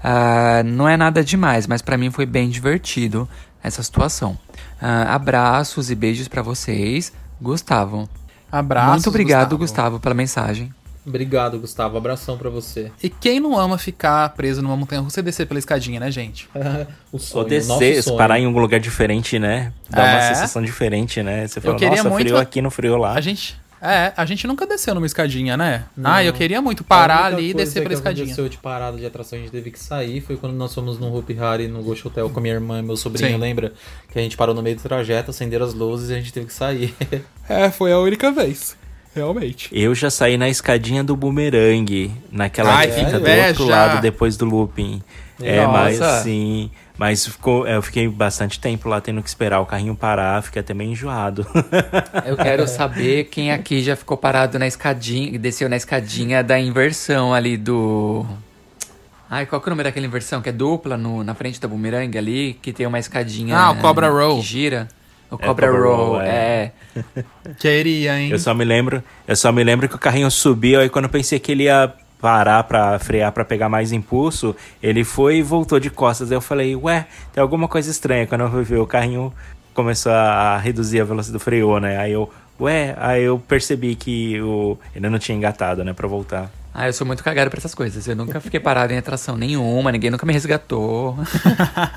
[0.01, 3.29] Uh, não é nada demais, mas para mim foi bem divertido
[3.65, 4.39] essa situação.
[4.81, 7.13] Uh, abraços e beijos para vocês.
[7.41, 8.09] Gustavo.
[8.53, 8.93] Abraços.
[8.93, 9.97] Muito obrigado, Gustavo.
[9.97, 10.73] Gustavo, pela mensagem.
[11.07, 11.97] Obrigado, Gustavo.
[11.97, 12.91] Abração para você.
[13.03, 16.49] E quem não ama ficar preso numa montanha russa e descer pela escadinha, né, gente?
[17.13, 19.73] o sonho, Ou descer, se parar em um lugar diferente, né?
[19.89, 20.15] Dá é.
[20.15, 21.47] uma sensação diferente, né?
[21.47, 22.23] Você fala, nossa, muito...
[22.23, 23.13] frio aqui, no frio lá.
[23.13, 25.85] A gente, é, a gente nunca desceu numa escadinha, né?
[25.95, 26.11] Não.
[26.11, 28.25] Ah, eu queria muito parar ali e descer pela escadinha.
[28.25, 30.23] aconteceu de parada de atração, a gente teve que sair.
[30.23, 32.97] Foi quando nós fomos no Hopi Hari, no Ghost Hotel com minha irmã e meu
[32.97, 33.37] sobrinho, Sim.
[33.37, 33.75] lembra?
[34.11, 36.47] Que a gente parou no meio do trajeto, acenderam as luzes e a gente teve
[36.47, 36.95] que sair.
[37.47, 38.75] é, foi a única vez.
[39.15, 39.69] Realmente.
[39.71, 44.37] Eu já saí na escadinha do bumerangue, naquela Ai, que fica do outro lado depois
[44.37, 45.03] do looping.
[45.41, 46.71] É, mas sim.
[46.97, 50.73] Mas ficou, eu fiquei bastante tempo lá tendo que esperar o carrinho parar, fiquei até
[50.73, 51.45] meio enjoado.
[52.25, 57.35] Eu quero saber quem aqui já ficou parado na escadinha, desceu na escadinha da inversão
[57.35, 58.25] ali do.
[59.29, 60.41] Ai, qual que é o nome daquela inversão?
[60.41, 63.57] Que é dupla no, na frente da bumerangue ali, que tem uma escadinha.
[63.57, 64.37] Ah, o Cobra Roll.
[64.37, 64.89] Que gira.
[65.29, 66.73] O Cobra, é, Cobra Roll, Roll, é.
[66.95, 67.25] é.
[67.59, 68.31] Queria, hein?
[68.31, 71.11] Eu só me lembro, eu só me lembro que o carrinho subiu, aí quando eu
[71.11, 71.93] pensei que ele ia
[72.25, 76.33] parar para frear para pegar mais impulso, ele foi e voltou de costas.
[76.33, 78.27] Aí eu falei, ué, tem alguma coisa estranha.
[78.27, 79.31] Quando eu fui ver, o carrinho
[79.75, 81.99] começou a reduzir a velocidade do freio, né?
[81.99, 86.51] Aí eu, ué, aí eu percebi que o ele não tinha engatado, né, para voltar.
[86.73, 88.09] Ah, eu sou muito cagado pra essas coisas.
[88.09, 91.19] Eu nunca fiquei parado em atração nenhuma, ninguém nunca me resgatou.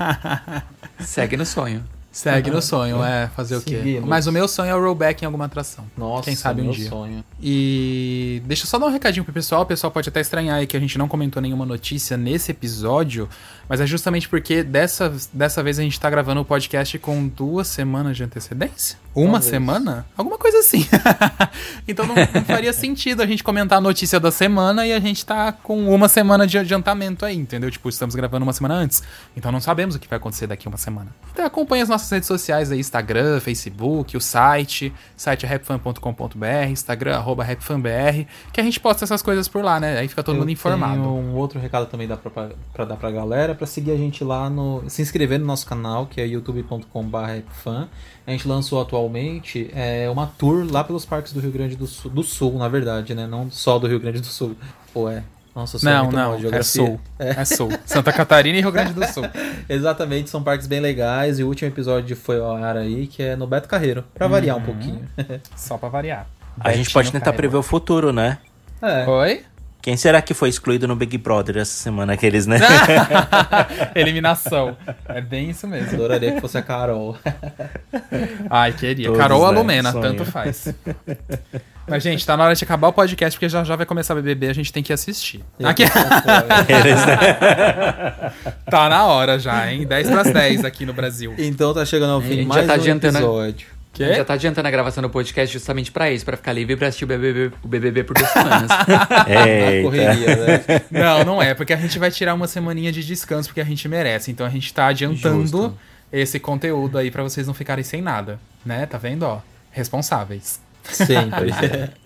[1.00, 1.82] Segue no sonho.
[2.18, 4.02] Segue no sonho, é fazer o quê?
[4.04, 5.84] Mas o meu sonho é o rollback em alguma atração.
[5.96, 6.88] Nossa, quem sabe um dia.
[6.88, 7.24] Sonho.
[7.40, 9.62] E deixa eu só dar um recadinho pro pessoal.
[9.62, 13.28] O pessoal pode até estranhar aí que a gente não comentou nenhuma notícia nesse episódio,
[13.68, 17.68] mas é justamente porque dessa, dessa vez a gente tá gravando o podcast com duas
[17.68, 18.98] semanas de antecedência.
[19.14, 19.44] Uma Talvez.
[19.46, 20.06] semana?
[20.16, 20.86] Alguma coisa assim.
[21.88, 25.26] então não, não, faria sentido a gente comentar a notícia da semana e a gente
[25.26, 27.68] tá com uma semana de adiantamento aí, entendeu?
[27.70, 29.02] Tipo, estamos gravando uma semana antes.
[29.36, 31.08] Então não sabemos o que vai acontecer daqui uma semana.
[31.32, 37.16] Então acompanha as nossas redes sociais aí, Instagram, Facebook, o site, site é rapfan.com.br, Instagram,
[37.16, 39.98] arroba rapfanbr, que a gente posta essas coisas por lá, né?
[39.98, 41.00] Aí fica todo Eu mundo informado.
[41.00, 42.08] um outro recado também
[42.72, 44.82] pra dar pra galera, pra seguir a gente lá no...
[44.88, 47.88] se inscrever no nosso canal, que é youtube.com.br rapfan.
[48.26, 52.10] A gente lançou atualmente é, uma tour lá pelos parques do Rio Grande do Sul,
[52.10, 53.26] do Sul, na verdade, né?
[53.26, 54.56] Não só do Rio Grande do Sul.
[54.94, 55.22] Pô, é.
[55.54, 57.00] Nossa, não, não, é Sul.
[57.18, 57.30] É.
[57.30, 57.68] é Sul.
[57.84, 59.24] Santa Catarina e Rio Grande do Sul.
[59.68, 61.40] Exatamente, são parques bem legais.
[61.40, 64.04] E o último episódio foi ao ar aí, que é no Beto Carreiro.
[64.14, 64.32] Pra uhum.
[64.32, 65.08] variar um pouquinho.
[65.56, 66.28] Só pra variar.
[66.60, 67.42] A Betinho gente pode tentar Carreiro.
[67.42, 68.38] prever o futuro, né?
[68.80, 69.04] É.
[69.08, 69.44] Oi?
[69.80, 72.58] Quem será que foi excluído no Big Brother essa semana, aqueles, né?
[73.94, 74.76] Eliminação.
[75.08, 75.94] É bem isso mesmo.
[75.94, 77.16] Adoraria que fosse a Carol.
[78.50, 79.06] Ai, queria.
[79.06, 79.58] Todos, Carol a né?
[79.58, 80.02] Lumena, Sonho.
[80.02, 80.74] tanto faz.
[81.86, 84.16] Mas, gente, tá na hora de acabar o podcast, porque já já vai começar a
[84.16, 85.42] BBB, a gente tem que assistir.
[85.64, 85.84] Aqui...
[88.68, 89.86] tá na hora já, hein?
[89.86, 91.34] 10 pras 10 aqui no Brasil.
[91.38, 93.77] Então tá chegando ao fim mais já tá um adiantando episódio.
[93.98, 94.14] Quê?
[94.14, 97.04] Já tá adiantando a gravação do podcast justamente pra isso, pra ficar livre pra assistir
[97.04, 98.70] o BBB, o BBB por duas semanas.
[99.26, 100.64] é, correria, né?
[100.90, 103.88] Não, não é, porque a gente vai tirar uma semaninha de descanso, porque a gente
[103.88, 104.30] merece.
[104.30, 105.78] Então a gente tá adiantando Justo.
[106.12, 108.86] esse conteúdo aí pra vocês não ficarem sem nada, né?
[108.86, 109.40] Tá vendo, ó?
[109.70, 110.60] Responsáveis.
[110.84, 111.50] Sempre.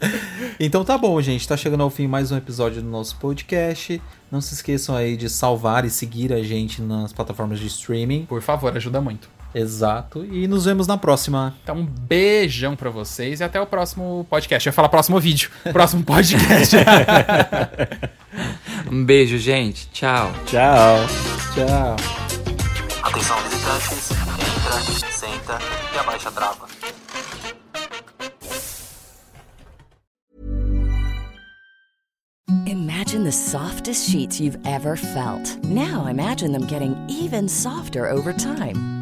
[0.59, 1.47] então tá bom, gente.
[1.47, 4.01] Tá chegando ao fim mais um episódio do nosso podcast.
[4.31, 8.25] Não se esqueçam aí de salvar e seguir a gente nas plataformas de streaming.
[8.25, 9.29] Por favor, ajuda muito.
[9.55, 10.25] Exato.
[10.25, 11.55] E nos vemos na próxima.
[11.63, 14.67] Então, um beijão pra vocês e até o próximo podcast.
[14.67, 15.51] Eu ia falar próximo vídeo.
[15.73, 16.77] Próximo podcast.
[18.91, 19.89] um beijo, gente.
[19.91, 20.33] Tchau.
[20.47, 20.99] Tchau.
[21.55, 21.97] Tchau.
[23.03, 25.59] Atenção visitantes, entra, senta
[25.95, 26.67] e abaixa a trava.
[32.67, 35.57] Imagine the softest sheets you've ever felt.
[35.65, 39.02] Now imagine them getting even softer over time.